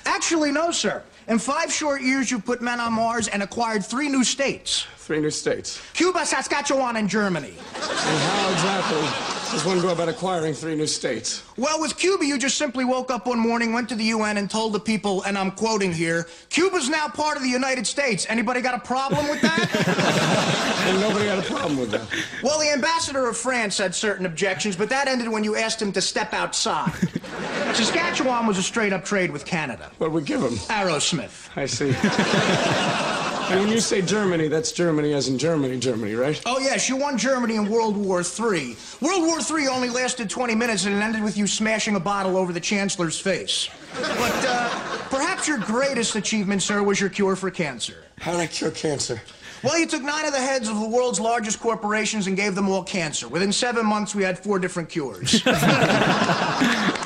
Actually, 0.05 0.53
no, 0.53 0.71
sir. 0.71 1.03
In 1.29 1.39
five 1.39 1.73
short 1.73 2.03
years, 2.03 2.31
you 2.31 2.39
put 2.39 2.61
men 2.61 2.79
on 2.79 2.93
Mars 2.93 3.27
and 3.27 3.43
acquired 3.43 3.87
three 3.87 4.11
new 4.11 4.23
states. 4.23 4.87
Three 5.11 5.18
new 5.18 5.31
states. 5.31 5.83
Cuba, 5.94 6.25
Saskatchewan, 6.25 6.94
and 6.94 7.09
Germany. 7.09 7.49
And 7.49 7.59
how 7.59 8.53
exactly 8.53 9.51
does 9.51 9.64
one 9.64 9.81
go 9.81 9.88
about 9.88 10.09
acquiring 10.09 10.55
three 10.55 10.77
new 10.77 10.87
states? 10.87 11.42
Well, 11.57 11.81
with 11.81 11.96
Cuba, 11.96 12.25
you 12.25 12.38
just 12.38 12.57
simply 12.57 12.85
woke 12.85 13.11
up 13.11 13.27
one 13.27 13.40
morning, 13.40 13.73
went 13.73 13.88
to 13.88 13.96
the 13.96 14.05
UN, 14.05 14.37
and 14.37 14.49
told 14.49 14.73
the 14.73 14.79
people, 14.79 15.25
and 15.25 15.37
I'm 15.37 15.51
quoting 15.51 15.92
here, 15.92 16.29
Cuba's 16.49 16.88
now 16.88 17.09
part 17.09 17.37
of 17.37 17.42
the 17.42 17.49
United 17.49 17.88
States. 17.88 18.25
Anybody 18.29 18.61
got 18.61 18.75
a 18.75 18.79
problem 18.79 19.29
with 19.29 19.40
that? 19.42 20.66
And 20.81 20.99
nobody 21.01 21.27
had 21.27 21.38
a 21.38 21.42
problem 21.42 21.79
with 21.79 21.90
that. 21.90 22.09
well, 22.42 22.59
the 22.59 22.70
ambassador 22.73 23.29
of 23.29 23.37
France 23.37 23.79
had 23.79 23.94
certain 23.94 24.27
objections, 24.27 24.77
but 24.77 24.88
that 24.88 25.09
ended 25.09 25.29
when 25.29 25.44
you 25.44 25.55
asked 25.55 25.83
him 25.83 25.92
to 25.92 26.01
step 26.01 26.33
outside. 26.33 26.92
Saskatchewan 27.75 28.46
was 28.46 28.59
a 28.59 28.62
straight 28.62 28.92
up 28.92 29.05
trade 29.05 29.31
with 29.31 29.44
Canada. 29.44 29.90
What 29.99 30.12
we 30.12 30.23
give 30.23 30.40
them? 30.40 30.55
Aerosmith. 30.55 31.51
I 31.57 31.66
see. 31.66 33.16
and 33.51 33.61
when 33.61 33.69
you 33.69 33.81
say 33.81 34.01
Germany, 34.01 34.47
that's 34.49 34.71
Germany 34.71 35.13
as 35.13 35.29
in 35.29 35.37
Germany, 35.37 35.79
Germany, 35.79 36.15
right? 36.15 36.41
Oh, 36.47 36.61
yes, 36.61 36.89
you 36.89 36.97
won 36.97 37.19
Germany 37.19 37.57
in 37.57 37.69
World 37.69 37.97
War 37.97 38.21
III. 38.21 38.77
World 39.01 39.23
War 39.27 39.39
III 39.41 39.69
only 39.69 39.89
lasted 39.89 40.31
20 40.31 40.55
minutes 40.55 40.85
and 40.87 40.95
it 40.95 40.99
ended 40.99 41.23
with 41.23 41.37
you 41.37 41.47
smashing 41.47 41.97
a 41.97 42.01
bottle 42.01 42.37
over 42.37 42.53
the 42.53 42.61
Chancellor's 42.61 43.19
face. 43.19 43.69
But 43.95 44.45
uh, 44.47 44.69
perhaps 45.11 45.49
your 45.49 45.59
greatest 45.59 46.15
achievement, 46.15 46.63
sir, 46.63 46.83
was 46.83 47.01
your 47.01 47.11
cure 47.11 47.35
for 47.35 47.51
cancer. 47.51 48.05
How 48.21 48.31
did 48.33 48.41
I 48.41 48.47
cure 48.47 48.71
cancer? 48.71 49.21
Well, 49.65 49.79
you 49.79 49.87
took 49.87 50.03
nine 50.03 50.25
of 50.25 50.33
the 50.33 50.41
heads 50.41 50.69
of 50.69 50.81
the 50.81 50.89
world's 50.89 51.21
largest 51.21 51.61
corporations 51.61 52.27
and 52.29 52.37
gave 52.37 52.55
them 52.55 52.69
all 52.69 52.83
cancer. 52.83 53.29
Within 53.29 53.53
seven 53.53 53.85
months, 53.85 54.15
we 54.15 54.23
had 54.23 54.39
four 54.39 54.59
different 54.59 54.89
cures. 54.89 55.43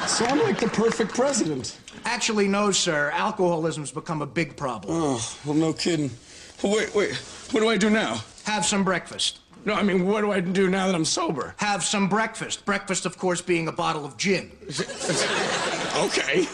So 0.07 0.27
I'm 0.27 0.39
like 0.41 0.61
the 0.61 0.69
perfect 0.69 1.15
president. 1.15 1.79
Actually, 2.05 2.47
no, 2.47 2.71
sir. 2.71 3.11
Alcoholism's 3.15 3.91
become 3.91 4.21
a 4.23 4.27
big 4.27 4.55
problem. 4.55 4.95
Oh, 4.95 5.37
well, 5.45 5.55
no 5.55 5.73
kidding. 5.73 6.11
Wait, 6.65 6.95
wait. 6.95 7.15
What 7.51 7.61
do 7.61 7.69
I 7.69 7.77
do 7.77 7.91
now? 7.91 8.23
Have 8.45 8.65
some 8.65 8.85
breakfast. 8.85 9.41
No, 9.67 9.75
I 9.75 9.83
mean, 9.83 10.07
what 10.07 10.23
do 10.23 10.33
I 10.33 10.41
do 10.41 10.69
now 10.71 10.87
that 10.87 10.95
I'm 10.95 11.05
sober? 11.05 11.55
Have 11.59 11.85
some 11.85 12.09
breakfast. 12.09 12.65
Breakfast, 12.65 13.05
of 13.05 13.19
course, 13.19 13.43
being 13.43 13.69
a 13.69 13.73
bottle 13.73 14.05
of 14.05 14.17
gin. 14.17 14.51
Okay. 15.97 16.45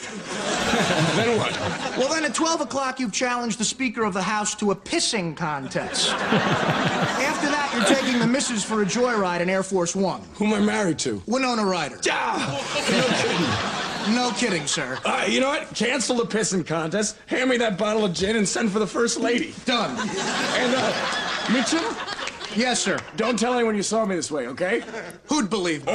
then 1.17 1.39
what? 1.39 1.57
Well, 1.97 2.09
then 2.09 2.25
at 2.25 2.35
12 2.35 2.61
o'clock, 2.61 2.99
you've 2.99 3.13
challenged 3.13 3.59
the 3.59 3.65
Speaker 3.65 4.05
of 4.05 4.13
the 4.13 4.23
House 4.23 4.55
to 4.57 4.73
a 4.73 4.77
pissing 4.77 5.37
contest. 5.37 6.11
After 6.11 7.47
that, 7.49 7.73
you're 7.73 7.85
taking 7.85 8.19
the 8.19 8.27
missus 8.27 8.65
for 8.65 8.83
a 8.83 8.85
joyride 8.85 9.41
in 9.41 9.49
Air 9.49 9.63
Force 9.63 9.95
One. 9.95 10.23
Who 10.35 10.47
am 10.47 10.55
I 10.55 10.61
married 10.61 10.99
to? 11.01 11.23
Winona 11.27 11.65
Ryder. 11.65 12.01
Ah, 12.11 12.61
no 12.91 13.83
kidding. 13.85 13.90
No 14.09 14.31
kidding, 14.33 14.67
sir. 14.67 14.99
Uh, 15.05 15.25
you 15.29 15.41
know 15.41 15.49
what? 15.51 15.75
Cancel 15.75 16.17
the 16.17 16.25
pissing 16.25 16.65
contest. 16.67 17.17
Hand 17.27 17.51
me 17.51 17.59
that 17.59 17.77
bottle 17.79 18.05
of 18.05 18.13
gin 18.15 18.37
and 18.37 18.49
send 18.49 18.71
for 18.73 18.79
the 18.79 18.87
first 18.87 19.21
lady. 19.21 19.55
Done. 19.67 19.91
And, 20.59 20.75
uh, 20.75 20.93
Mitchell? 21.53 21.85
Yes, 22.57 22.81
sir. 22.81 22.99
Don't 23.17 23.39
tell 23.39 23.55
anyone 23.55 23.77
you 23.77 23.83
saw 23.83 24.05
me 24.05 24.17
this 24.17 24.31
way, 24.31 24.47
okay? 24.49 24.83
Who'd 25.29 25.49
believe 25.51 25.85
me? 25.87 25.93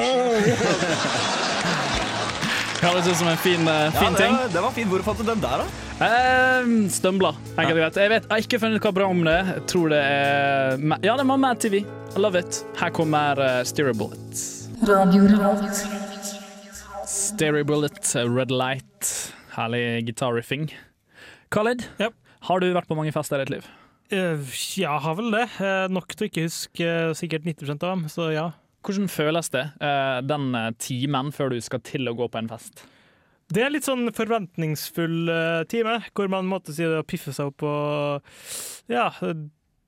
Høres 2.85 3.07
ut 3.09 3.17
som 3.17 3.27
en 3.27 3.37
fin, 3.41 3.61
uh, 3.67 3.89
fin 3.91 4.11
Ja, 4.11 4.17
ting. 4.17 4.33
det, 4.35 4.41
var- 4.43 4.49
det 4.53 4.61
var 4.61 4.71
fin. 4.71 4.87
Hvor 4.87 5.01
fant 5.01 5.17
du 5.17 5.23
den 5.23 5.41
der, 5.41 5.63
da? 5.63 6.61
Um, 6.61 6.89
Stømbla. 6.89 7.27
og 7.57 7.63
greit. 7.65 7.95
Jeg, 7.97 8.09
vet, 8.09 8.23
jeg 8.23 8.29
har 8.29 8.37
ikke 8.37 8.59
funnet 8.59 8.81
hva 8.83 8.91
bra 8.91 9.09
om 9.09 9.23
det. 9.25 9.35
Jeg 9.55 9.65
tror 9.67 9.89
det 9.89 9.97
er 9.99 10.77
Ja, 11.03 11.17
det 11.17 11.27
var 11.27 11.35
Mad 11.37 11.55
TV. 11.59 11.73
I 12.15 12.19
love 12.19 12.39
it. 12.39 12.63
Her 12.79 12.89
kommer 12.89 13.39
uh, 13.39 13.63
Stereo 13.65 13.93
Bullet. 13.93 14.45
Stereo 17.05 17.63
Bullet, 17.63 18.15
Red 18.15 18.51
Light. 18.51 19.33
Herlig 19.55 20.05
gitarriffing. 20.07 20.71
Khalid, 21.53 21.85
Yep. 21.99 22.13
har 22.41 22.59
du 22.59 22.73
vært 22.73 22.87
på 22.89 22.97
mange 22.97 23.13
fester 23.13 23.37
i 23.39 23.45
ditt 23.45 23.53
liv? 23.53 23.67
Uh, 24.11 24.41
ja, 24.77 24.97
har 24.99 25.15
vel 25.15 25.29
det. 25.31 25.45
Uh, 25.59 25.85
nok 25.93 26.15
til 26.15 26.27
ikke 26.29 26.47
huske 26.47 26.81
uh, 26.85 27.13
sikkert 27.13 27.45
90% 27.45 27.85
av 27.85 27.93
dem, 27.93 28.07
så 28.09 28.31
ja. 28.33 28.47
Hvordan 28.85 29.09
føles 29.09 29.49
det, 29.53 29.63
uh, 29.81 30.21
den 30.25 30.49
timen 30.81 31.31
før 31.33 31.53
du 31.53 31.61
skal 31.61 31.81
til 31.85 32.09
å 32.09 32.15
gå 32.17 32.27
på 32.29 32.41
en 32.41 32.49
fest? 32.49 32.85
Det 33.53 33.61
er 33.61 33.69
litt 33.69 33.85
sånn 33.85 34.09
forventningsfull 34.09 35.29
time, 35.69 35.99
hvor 36.17 36.29
man 36.33 36.49
måtte 36.49 36.73
si 36.73 36.81
det 36.81 37.03
å 37.03 37.05
piffe 37.05 37.29
seg 37.33 37.51
opp 37.51 37.61
og 37.69 38.25
ja, 38.89 39.11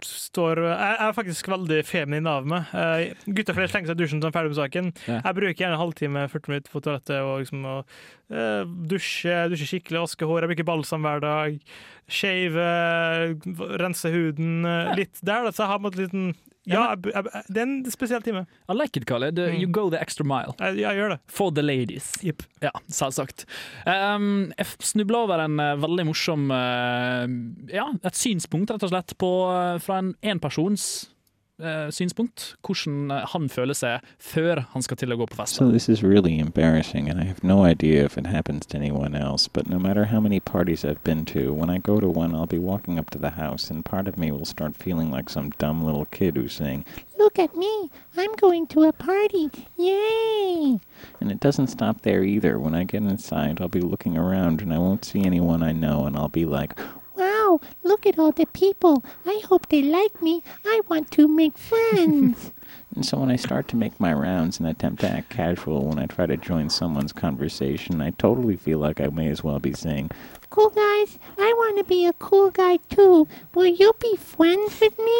står 0.05 0.59
Jeg 0.61 0.97
er 1.07 1.13
faktisk 1.17 1.47
veldig 1.49 1.79
feminin 1.87 2.27
av 2.29 2.45
meg. 2.49 2.67
Uh, 2.73 3.31
Gutta 3.33 3.55
flere 3.57 3.71
slenger 3.71 3.89
seg 3.89 3.97
i 3.97 4.01
dusjen 4.03 4.21
som 4.21 4.29
er 4.29 4.35
ferdig 4.35 4.51
med 4.53 4.59
saken. 4.59 4.91
Ja. 5.07 5.19
Jeg 5.25 5.37
bruker 5.39 5.61
gjerne 5.63 5.77
en 5.77 5.81
halvtime, 5.81 6.25
40 6.29 6.51
minutter 6.53 6.73
på 6.75 6.81
toalettet 6.85 7.17
og 7.25 7.39
liksom 7.41 7.65
å 7.65 7.75
uh, 7.81 8.63
dusje, 8.91 9.37
dusje 9.53 9.69
skikkelig, 9.71 10.03
vaske 10.05 10.29
hår. 10.29 10.43
Jeg 10.45 10.53
bruker 10.53 10.69
balsam 10.69 11.07
hver 11.07 11.23
dag. 11.25 11.57
Shave, 12.07 12.67
rense 13.81 14.11
huden. 14.13 14.61
eh, 14.65 14.93
Litt 15.01 15.19
der, 15.25 15.43
da. 15.47 15.51
Så 15.51 15.65
jeg 15.65 15.71
har 15.73 15.81
en 15.81 15.97
liten 15.97 16.29
Ja, 16.67 16.95
det 16.99 17.13
er 17.13 17.63
en 17.63 17.77
spesiell 17.91 18.23
time. 18.25 18.45
I 18.67 18.75
like 18.75 18.99
it, 18.99 19.05
Khaled. 19.07 19.39
Mm. 19.39 19.59
You 19.61 19.71
go 19.71 19.87
the 19.89 19.99
extra 20.03 20.25
mile. 20.27 20.55
Jeg, 20.59 20.81
jeg 20.83 20.99
gjør 20.99 21.13
det. 21.15 21.19
For 21.31 21.53
the 21.55 21.63
ladies. 21.63 22.11
Ja, 22.23 22.71
selvsagt. 22.91 23.45
Um, 23.85 24.51
jeg 24.57 24.67
snubla 24.83 25.23
over 25.27 25.43
en 25.45 25.59
eh, 25.63 25.75
veldig 25.79 26.07
morsom 26.09 26.49
uh, 26.51 27.23
Ja, 27.71 27.87
et 28.03 28.19
synspunkt, 28.19 28.73
rett 28.73 28.83
og 28.83 28.91
slett, 28.91 29.15
på, 29.21 29.31
eh, 29.53 29.77
fra 29.83 30.01
en 30.03 30.15
enpersons 30.25 31.07
uh, 31.59 31.89
synspunkt. 31.91 32.55
Hvordan 32.65 33.11
eh, 33.11 33.25
han 33.33 33.49
føler 33.49 33.77
seg 33.77 34.05
før 34.19 34.63
han 34.73 34.85
skal 34.85 34.97
til 34.97 35.13
å 35.13 35.17
gå 35.19 35.27
på 35.29 35.39
fest. 35.39 35.55
So 35.55 35.71
this 35.71 35.89
is 35.89 36.03
really 36.03 36.39
embarrassing, 36.39 37.09
and 37.09 37.19
I 37.19 37.25
have 37.25 37.43
no 37.43 37.63
idea 37.63 38.05
if 38.05 38.17
it 38.17 38.27
happens 38.27 38.65
to 38.67 38.77
anyone 38.77 39.15
else. 39.15 39.47
But 39.47 39.69
no 39.69 39.79
matter 39.79 40.05
how 40.05 40.19
many 40.19 40.39
parties 40.39 40.85
I've 40.85 41.03
been 41.03 41.25
to, 41.33 41.53
when 41.53 41.69
I 41.69 41.77
go 41.77 41.99
to 41.99 42.07
one, 42.07 42.35
I'll 42.35 42.45
be 42.45 42.59
walking 42.59 42.99
up 42.99 43.09
to 43.11 43.19
the 43.19 43.31
house, 43.31 43.69
and 43.69 43.83
part 43.83 44.07
of 44.07 44.17
me 44.17 44.31
will 44.31 44.45
start 44.45 44.75
feeling 44.75 45.11
like 45.11 45.29
some 45.29 45.51
dumb 45.57 45.83
little 45.83 46.05
kid 46.05 46.35
who's 46.35 46.53
saying, 46.53 46.85
Look 47.17 47.39
at 47.39 47.55
me. 47.55 47.89
I'm 48.15 48.33
going 48.35 48.67
to 48.67 48.83
a 48.83 48.93
party. 48.93 49.49
Yay! 49.77 50.79
and 51.19 51.31
it 51.31 51.39
doesn't 51.39 51.67
stop 51.67 52.01
there 52.01 52.23
either. 52.23 52.59
When 52.59 52.75
I 52.75 52.83
get 52.83 53.03
inside, 53.03 53.59
I'll 53.61 53.67
be 53.67 53.81
looking 53.81 54.17
around, 54.17 54.61
and 54.61 54.73
I 54.73 54.77
won't 54.77 55.05
see 55.05 55.23
anyone 55.23 55.63
I 55.63 55.71
know, 55.71 56.05
and 56.05 56.17
I'll 56.17 56.29
be 56.29 56.45
like, 56.45 56.77
Wow, 57.17 57.59
look 57.83 58.05
at 58.05 58.19
all 58.19 58.31
the 58.31 58.45
people. 58.45 59.03
I 59.25 59.41
hope 59.45 59.69
they 59.69 59.81
like 59.81 60.21
me. 60.21 60.43
I 60.63 60.81
want 60.87 61.09
to 61.11 61.27
make 61.27 61.57
friends. 61.57 62.53
And 62.95 63.05
so 63.05 63.19
when 63.19 63.31
I 63.31 63.35
start 63.35 63.67
to 63.69 63.75
make 63.75 63.99
my 63.99 64.11
rounds 64.11 64.59
and 64.59 64.67
attempt 64.67 65.01
to 65.01 65.09
act 65.09 65.29
casual 65.29 65.85
when 65.85 65.99
I 65.99 66.07
try 66.07 66.25
to 66.25 66.35
join 66.35 66.69
someone's 66.69 67.13
conversation, 67.13 68.01
I 68.01 68.09
totally 68.11 68.55
feel 68.55 68.79
like 68.79 68.99
I 68.99 69.07
may 69.07 69.27
as 69.27 69.43
well 69.43 69.59
be 69.59 69.73
saying, 69.73 70.09
cool 70.49 70.69
guys, 70.69 71.19
I 71.37 71.53
want 71.57 71.77
to 71.77 71.83
be 71.83 72.05
a 72.05 72.13
cool 72.13 72.49
guy 72.49 72.77
too. 72.89 73.27
Will 73.53 73.67
you 73.67 73.93
be 73.99 74.15
friends 74.15 74.79
with 74.81 74.97
me? 74.97 75.19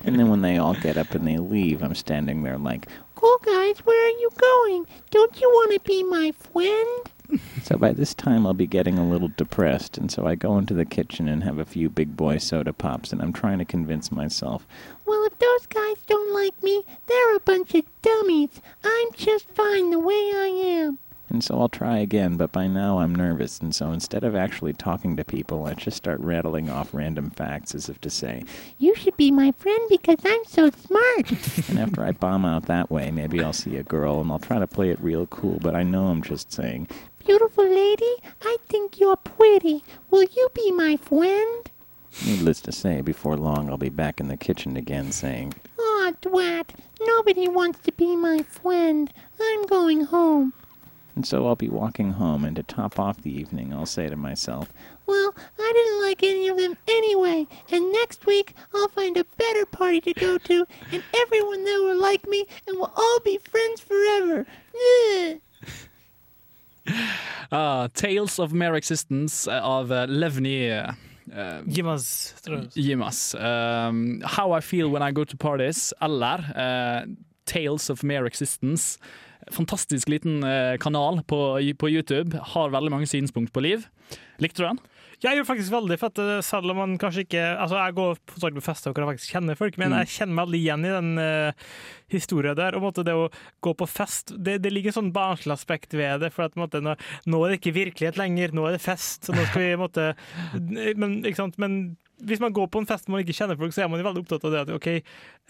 and 0.04 0.18
then 0.18 0.28
when 0.28 0.42
they 0.42 0.58
all 0.58 0.74
get 0.74 0.98
up 0.98 1.14
and 1.14 1.26
they 1.26 1.38
leave, 1.38 1.82
I'm 1.82 1.94
standing 1.94 2.42
there 2.42 2.58
like, 2.58 2.86
Cool 3.14 3.38
guys, 3.42 3.78
where 3.86 4.06
are 4.06 4.18
you 4.18 4.28
going? 4.36 4.86
Don't 5.10 5.40
you 5.40 5.48
want 5.48 5.72
to 5.72 5.80
be 5.80 6.02
my 6.02 6.32
friend? 6.32 7.10
So 7.62 7.78
by 7.78 7.92
this 7.92 8.12
time, 8.14 8.46
I'll 8.46 8.52
be 8.54 8.66
getting 8.66 8.98
a 8.98 9.08
little 9.08 9.28
depressed, 9.36 9.96
and 9.96 10.10
so 10.10 10.26
I 10.26 10.34
go 10.34 10.58
into 10.58 10.74
the 10.74 10.84
kitchen 10.84 11.28
and 11.28 11.42
have 11.42 11.58
a 11.58 11.64
few 11.64 11.88
big 11.88 12.16
boy 12.16 12.38
soda 12.38 12.72
pops, 12.72 13.12
and 13.12 13.22
I'm 13.22 13.32
trying 13.32 13.58
to 13.58 13.64
convince 13.64 14.12
myself, 14.12 14.66
Well, 15.06 15.24
if 15.24 15.38
those 15.38 15.66
guys 15.66 15.96
don't 16.06 16.34
like 16.34 16.62
me, 16.62 16.82
they're 17.06 17.36
a 17.36 17.40
bunch 17.40 17.74
of 17.74 17.84
dummies. 18.02 18.60
I'm 18.84 19.08
just 19.14 19.48
fine 19.50 19.90
the 19.90 19.98
way 19.98 20.12
I 20.14 20.50
am. 20.82 20.98
and 21.30 21.42
so 21.42 21.58
I'll 21.58 21.70
try 21.70 21.98
again, 21.98 22.36
but 22.36 22.52
by 22.52 22.66
now 22.66 22.98
I'm 22.98 23.14
nervous, 23.14 23.58
and 23.58 23.74
so 23.74 23.90
instead 23.90 24.22
of 24.22 24.36
actually 24.36 24.74
talking 24.74 25.16
to 25.16 25.24
people, 25.24 25.64
I 25.64 25.72
just 25.72 25.96
start 25.96 26.20
rattling 26.20 26.68
off 26.68 26.92
random 26.92 27.30
facts 27.30 27.74
as 27.74 27.88
if 27.88 27.98
to 28.02 28.10
say, 28.10 28.44
You 28.78 28.94
should 28.94 29.16
be 29.16 29.30
my 29.30 29.52
friend 29.52 29.80
because 29.88 30.18
I'm 30.24 30.44
so 30.44 30.70
smart. 30.70 31.68
and 31.70 31.78
after 31.78 32.04
I 32.04 32.12
bomb 32.12 32.44
out 32.44 32.66
that 32.66 32.90
way, 32.90 33.10
maybe 33.10 33.42
I'll 33.42 33.54
see 33.54 33.76
a 33.76 33.82
girl 33.82 34.20
and 34.20 34.30
I'll 34.30 34.38
try 34.38 34.58
to 34.58 34.66
play 34.66 34.90
it 34.90 35.00
real 35.00 35.26
cool, 35.28 35.58
but 35.62 35.74
I 35.74 35.82
know 35.82 36.08
I'm 36.08 36.22
just 36.22 36.52
saying, 36.52 36.88
Beautiful 37.26 37.64
lady, 37.68 38.14
I 38.42 38.56
think 38.68 38.98
you're 39.00 39.16
pretty. 39.16 39.82
Will 40.10 40.24
you 40.24 40.48
be 40.54 40.70
my 40.72 40.96
friend? 40.96 41.70
needless 42.24 42.60
to 42.60 42.70
say, 42.70 43.00
before 43.00 43.36
long 43.36 43.68
I'll 43.68 43.76
be 43.76 43.88
back 43.88 44.20
in 44.20 44.28
the 44.28 44.36
kitchen 44.36 44.76
again 44.76 45.10
saying, 45.10 45.54
oh, 45.78 46.06
Aw, 46.06 46.12
Dwat, 46.22 46.70
nobody 47.00 47.48
wants 47.48 47.80
to 47.80 47.92
be 47.92 48.14
my 48.14 48.38
friend. 48.42 49.12
I'm 49.40 49.66
going 49.66 50.02
home. 50.04 50.52
and 51.16 51.26
so 51.26 51.46
I'll 51.46 51.56
be 51.56 51.68
walking 51.68 52.12
home, 52.12 52.44
and 52.44 52.54
to 52.56 52.62
top 52.62 52.98
off 53.00 53.22
the 53.22 53.34
evening, 53.36 53.72
I'll 53.72 53.86
say 53.86 54.08
to 54.08 54.16
myself, 54.16 54.72
Well, 55.06 55.34
I 55.58 55.72
didn't 55.74 56.02
like 56.02 56.22
any 56.22 56.46
of 56.48 56.56
them 56.58 56.76
anyway, 56.86 57.46
and 57.70 57.92
next 57.92 58.26
week 58.26 58.54
I'll 58.74 58.88
find 58.88 59.16
a 59.16 59.24
better 59.36 59.64
party 59.66 60.00
to 60.02 60.12
go 60.14 60.38
to, 60.38 60.66
and 60.92 61.02
everyone 61.16 61.64
there 61.64 61.82
will 61.82 62.00
like 62.00 62.28
me, 62.28 62.46
and 62.68 62.76
we'll 62.76 62.92
all 62.96 63.20
be 63.24 63.38
friends 63.38 63.80
forever. 63.80 64.46
Ugh. 64.74 65.40
Ah, 67.50 67.86
Tales 67.94 68.38
of 68.38 68.52
Mere 68.52 68.76
Existence 68.76 69.46
av 69.52 69.92
Levni 70.08 70.16
Levny 70.18 70.54
uh, 71.32 71.60
Jimas, 71.68 72.34
tror 72.42 72.56
jeg. 72.56 72.86
Jimas. 72.88 73.34
Um, 73.34 74.22
How 74.24 74.56
I 74.58 74.60
Feel 74.60 74.90
When 74.90 75.02
I 75.02 75.12
Go 75.12 75.24
To 75.24 75.36
Parties, 75.36 75.92
eller 76.02 76.42
uh, 76.56 77.06
Tales 77.46 77.90
of 77.90 78.02
Mere 78.02 78.26
Existence. 78.26 78.98
Fantastisk 79.52 80.08
liten 80.08 80.42
eh, 80.42 80.78
kanal 80.80 81.20
på, 81.28 81.60
på 81.78 81.88
YouTube. 81.88 82.38
Har 82.54 82.70
veldig 82.72 82.90
mange 82.90 83.06
synspunkt 83.06 83.52
på 83.52 83.60
liv. 83.60 83.84
Likte 84.40 84.62
du 84.62 84.68
den? 84.68 84.78
Jeg 85.24 85.38
gjør 85.38 85.46
faktisk 85.48 85.72
veldig, 85.72 85.96
for 86.00 86.12
at 86.12 86.18
eh, 86.20 86.42
selv 86.44 86.72
om 86.74 86.76
man 86.82 86.98
kanskje 87.00 87.24
ikke 87.24 87.42
Altså, 87.54 87.78
jeg 87.80 87.96
går 87.96 88.18
på 88.28 88.40
sagt 88.42 88.58
på 88.58 88.64
fester 88.66 88.92
hvor 88.92 89.04
jeg 89.04 89.10
faktisk 89.14 89.32
kjenner 89.36 89.56
folk, 89.58 89.78
men 89.80 89.94
Mm. 89.94 89.98
jeg 90.02 90.12
kjenner 90.18 90.34
meg 90.36 90.44
veldig 90.46 90.60
igjen 90.60 90.84
i 90.84 90.92
den 90.94 91.10
uh, 91.18 91.68
historien 92.12 92.56
der. 92.58 92.76
Og 92.76 92.84
måte 92.84 93.04
det 93.06 93.14
å 93.16 93.30
gå 93.64 93.72
på 93.74 93.88
fest 93.88 94.34
Det, 94.36 94.58
det 94.62 94.72
ligger 94.72 94.92
en 94.92 94.98
sånn 95.00 95.12
barnslig 95.16 95.54
aspekt 95.56 95.94
ved 95.96 96.20
det, 96.20 96.32
for 96.34 96.44
at 96.44 96.56
måte, 96.60 96.82
nå, 96.84 96.96
nå 97.26 97.42
er 97.44 97.54
det 97.54 97.60
ikke 97.62 97.76
virkelighet 97.78 98.20
lenger, 98.20 98.52
nå 98.52 98.66
er 98.68 98.76
det 98.76 98.84
fest. 98.84 99.24
Så 99.24 99.32
nå 99.32 99.44
skal 99.48 99.64
vi 99.64 99.76
måte 99.80 100.10
Men, 100.54 101.22
men 101.56 101.96
hvis 102.28 102.42
man 102.42 102.54
går 102.54 102.68
på 102.72 102.82
en 102.82 102.88
fest 102.88 103.08
man 103.12 103.22
ikke 103.22 103.36
kjenner 103.36 103.58
folk, 103.60 103.74
så 103.74 103.84
er 103.84 103.90
man 103.92 104.02
veldig 104.04 104.24
opptatt 104.24 104.44
av 104.48 104.54
det 104.54 104.62
at 104.64 104.72
OK, 104.74 104.88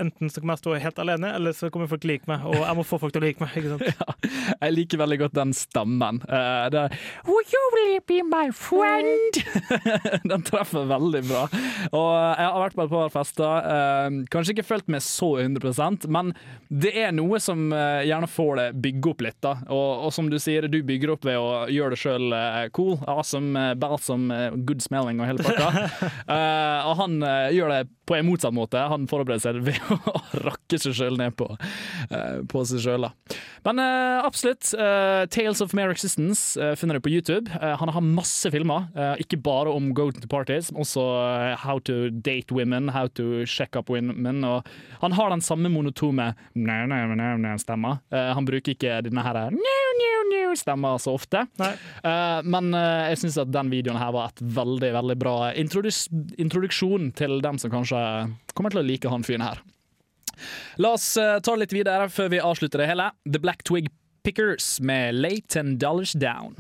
enten 0.02 0.30
så 0.30 0.42
kommer 0.42 0.56
jeg 0.56 0.64
stå 0.64 0.76
helt 0.82 1.00
alene, 1.02 1.30
eller 1.38 1.54
så 1.56 1.70
kommer 1.72 1.90
folk 1.90 2.04
like 2.08 2.28
meg, 2.30 2.44
og 2.48 2.56
jeg 2.58 2.78
må 2.78 2.84
få 2.87 2.98
folk 3.02 3.14
til 3.14 3.22
å 3.22 3.26
like 3.26 3.42
meg. 3.42 3.54
ikke 3.58 3.74
sant? 3.74 3.90
Jeg 4.64 4.72
liker 4.72 5.00
veldig 5.00 5.16
godt 5.20 5.34
den 5.37 5.52
stemmen. 5.56 6.20
Uh, 6.24 6.66
det 6.72 6.80
er 6.80 6.94
Will 7.28 7.50
you 7.52 8.00
be 8.08 8.22
my 8.24 8.48
friend? 8.54 9.38
den 10.30 10.44
treffer 10.46 10.87
veldig 10.88 11.20
bra. 11.28 11.42
Og 11.90 12.08
jeg 12.14 12.46
har 12.48 12.60
vært 12.62 12.76
på 12.78 12.87
et 12.87 12.92
par 12.92 13.12
fester. 13.12 13.68
uh, 13.68 14.18
kanskje 14.32 14.54
ikke 14.56 14.66
følt 14.66 14.88
meg 14.92 15.04
så 15.04 15.34
100% 15.42 16.08
men 16.12 16.32
det 16.68 16.94
er 16.98 17.12
noe 17.14 17.38
som 17.42 17.66
uh, 17.74 18.00
gjerne 18.04 18.28
får 18.30 18.52
det 18.60 18.66
bygge 18.87 19.12
opp 19.12 19.24
litt. 19.26 19.38
da. 19.44 19.54
Og, 19.68 20.06
og 20.08 20.14
som 20.16 20.30
du 20.32 20.38
sier, 20.42 20.68
du 20.70 20.80
bygger 20.87 21.14
opp 21.14 21.28
ved 21.28 21.38
å 21.40 21.64
gjøre 21.72 21.94
det 21.94 22.00
sjøl 22.00 22.37
cool. 22.76 22.96
Awesome, 23.10 23.66
balsam, 23.80 24.28
good 24.66 24.82
smelling 24.84 25.20
og 25.22 25.30
hele 25.30 25.44
pakka. 25.44 25.70
Eh, 26.64 26.88
og 26.88 26.98
han 27.00 27.20
eh, 27.24 27.53
gjør 27.57 27.72
det 27.72 27.83
på 28.05 28.16
en 28.18 28.27
motsatt 28.29 28.55
måte. 28.55 28.81
Han 28.90 29.07
forbereder 29.09 29.42
seg 29.42 29.61
ved 29.64 29.81
å 30.12 30.14
rakke 30.44 30.79
seg 30.81 30.96
sjøl 30.96 31.18
ned 31.20 31.37
på, 31.38 31.48
eh, 32.11 32.40
på 32.50 32.64
seg 32.68 32.83
sjøl. 32.85 33.09
Men 33.64 33.81
absolutt. 33.81 34.68
Tales 35.33 35.62
of 35.64 35.72
Mere 35.77 35.94
Existence 35.94 36.61
finner 36.77 36.98
du 36.98 37.05
på 37.05 37.12
YouTube. 37.12 37.48
Han 37.81 37.90
har 37.94 38.05
masse 38.05 38.50
filmer, 38.53 38.90
ikke 39.20 39.38
bare 39.40 39.72
om 39.72 39.88
go 39.96 40.11
to 40.12 40.29
parties, 40.29 40.68
men 40.72 40.85
også 40.85 41.05
how 41.62 41.81
to 41.88 42.11
date 42.12 42.53
women, 42.53 42.90
how 42.92 43.09
to 43.16 43.46
check 43.48 43.77
up 43.77 43.88
women. 43.92 44.44
Og 44.44 44.68
han 45.00 45.16
har 45.16 45.33
den 45.33 45.44
samme 45.44 45.72
monotome 45.72 46.35
stemma. 47.64 47.96
Han 48.12 48.48
bruker 48.48 48.77
ikke 48.77 49.00
denne 49.07 49.24
her 49.24 49.40
stemma 50.55 50.92
så 51.00 51.16
ofte. 51.16 51.46
Men 52.44 52.77
jeg 52.77 53.20
syns 53.22 53.40
at 53.40 53.53
den 53.55 53.72
videoen 53.72 53.98
her 54.00 54.12
var 54.14 54.35
et 54.35 54.44
veldig 54.44 54.92
veldig 54.98 55.16
bra 55.24 55.37
introdus 55.59 56.05
introduksjon 56.54 57.10
til 57.18 57.40
dem 57.42 57.58
som 57.58 57.72
kanskje 57.72 57.98
kommer 58.54 58.70
til 58.70 58.84
å 58.84 58.86
like 58.86 59.10
han 59.10 59.26
fyren 59.26 59.42
her. 59.42 59.62
La 60.78 60.94
oss 60.94 61.16
eh, 61.18 61.38
ta 61.42 61.54
det 61.54 61.66
litt 61.66 61.74
videre 61.74 62.08
før 62.10 62.30
vi 62.30 62.42
avslutter 62.42 62.82
det 62.82 62.90
hele. 62.90 63.10
The 63.26 63.42
Black 63.42 63.66
Twig 63.66 63.90
Pickers 64.24 64.78
med 64.80 65.18
Late 65.18 65.50
Ten 65.58 65.76
Dollars 65.78 66.14
Down. 66.14 66.58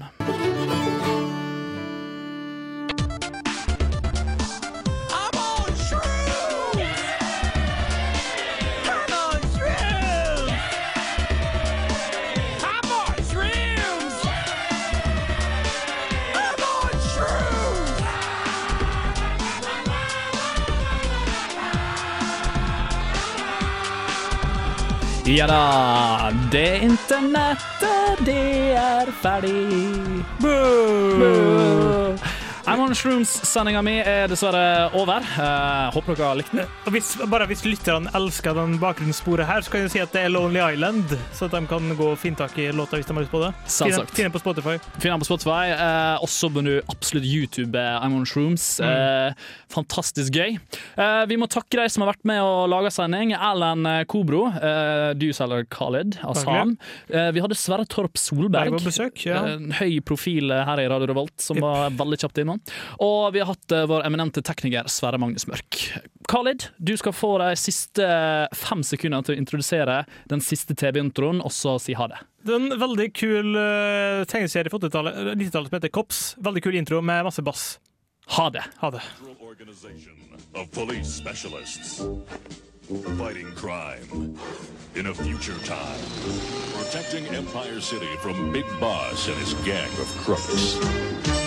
Ja 25.26 25.46
da, 25.46 26.32
det 26.52 26.82
internettet, 26.84 28.20
det 28.26 28.76
er 28.76 29.08
ferdig. 29.22 30.20
Boo! 30.38 32.03
I'm 32.64 32.80
on 32.80 32.94
Shrooms-sendinga 32.96 33.80
mi 33.84 33.98
er 34.00 34.28
dessverre 34.30 34.88
over. 34.96 35.24
Uh, 35.36 35.90
håper 35.92 36.16
dere 36.16 36.28
har 36.30 36.38
likt 36.38 36.52
den. 36.56 36.70
Hvis, 36.94 37.10
bare 37.28 37.44
hvis 37.50 37.64
lytterne 37.66 38.08
elsker 38.16 38.56
den 38.56 38.78
bakgrunnssporet 38.80 39.44
her, 39.48 39.60
så 39.64 39.72
kan 39.74 39.84
jeg 39.84 39.92
si 39.92 40.00
at 40.00 40.14
det 40.16 40.22
er 40.24 40.32
Lonely 40.32 40.62
Island, 40.62 41.12
så 41.36 41.44
at 41.48 41.56
de 41.56 41.60
kan 41.68 41.92
gå 41.98 42.08
og 42.14 42.16
finne 42.20 42.40
tak 42.40 42.56
i 42.58 42.70
låta 42.72 42.96
hvis 42.96 43.10
de 43.10 43.16
har 43.16 43.26
lyst 43.26 43.34
på 43.34 43.42
det. 43.42 43.50
Selvsagt. 43.68 44.14
Finn 44.16 44.28
den 44.30 44.34
på 44.34 44.40
Spotify. 44.40 44.78
Finn 44.96 45.12
den 45.12 45.20
på 45.20 45.28
Spotify. 45.28 45.74
Uh, 45.76 46.24
også 46.24 46.50
bør 46.54 46.66
du 46.70 46.72
absolutt 46.94 47.28
YouTube 47.28 47.76
eh, 47.76 47.98
I'm 48.00 48.16
on 48.16 48.24
Shrooms. 48.28 48.64
Eh, 48.80 49.36
fantastisk 49.72 50.32
gøy. 50.34 50.56
Uh, 50.96 51.24
vi 51.28 51.38
må 51.40 51.50
takke 51.52 51.82
de 51.82 51.86
som 51.92 52.06
har 52.06 52.14
vært 52.14 52.24
med 52.28 52.40
og 52.40 52.64
laga 52.72 52.92
sending. 52.94 53.34
Erlend 53.36 53.90
eh, 53.90 54.00
Kobro, 54.08 54.46
uh, 54.54 55.12
du 55.18 55.28
selger 55.36 55.68
Khaled 55.74 56.16
Asam. 56.24 56.76
Uh, 57.12 57.28
vi 57.36 57.44
hadde 57.44 57.60
Sverre 57.60 57.84
Torp 57.90 58.16
Solberg. 58.20 58.80
Ja. 59.24 59.44
Eh, 59.54 59.68
høy 59.80 60.00
profil 60.06 60.52
eh, 60.54 60.64
her 60.66 60.80
i 60.82 60.88
Radio 60.90 61.08
Revolt, 61.10 61.34
som 61.42 61.58
var 61.62 61.92
veldig 61.98 62.18
kjapt 62.22 62.40
innom. 62.42 62.53
Og 63.04 63.32
vi 63.34 63.42
har 63.42 63.50
hatt 63.50 63.74
eh, 63.74 63.86
vår 63.90 64.06
eminente 64.08 64.42
tekniker 64.44 64.88
Sverre 64.92 65.20
Magnus 65.22 65.46
Mørk. 65.50 65.80
Khalid, 66.30 66.68
du 66.78 66.94
skal 66.96 67.14
få 67.16 67.36
de 67.42 67.50
siste 67.60 68.06
fem 68.56 68.84
sekundene 68.86 69.24
til 69.26 69.36
å 69.36 69.40
introdusere 69.40 70.02
den 70.30 70.42
siste 70.44 70.76
TV-introen, 70.78 71.42
og 71.44 71.52
så 71.52 71.76
si 71.82 71.96
ha 71.98 72.08
det. 72.10 72.20
Det 72.44 72.52
er 72.52 72.60
en 72.60 72.80
veldig 72.80 73.08
kul 73.16 73.56
uh, 73.56 74.24
tegneserie 74.28 74.72
fra 74.72 74.80
80-tallet 74.80 75.20
90-tallet 75.32 75.70
som 75.70 75.78
heter 75.78 75.92
Kops. 75.92 76.22
Veldig 76.44 76.64
kul 76.64 76.76
intro 76.80 77.00
med 77.04 77.24
masse 77.28 77.44
bass. 77.44 77.78
Ha 78.36 78.50
det. 78.52 78.64
Ha 78.80 78.90
det. 78.90 79.02
fighting 83.16 83.50
crime 83.56 84.36
in 84.94 85.06
a 85.06 85.14
future 85.14 85.58
time, 85.64 86.04
protecting 86.76 87.24
Empire 87.34 87.80
City 87.80 88.14
from 88.20 88.52
Big 88.52 88.66
Boss 88.78 89.26
and 89.28 89.36
his 89.38 89.54
gang 89.64 89.90
of 89.98 90.06
crooks. 90.18 91.43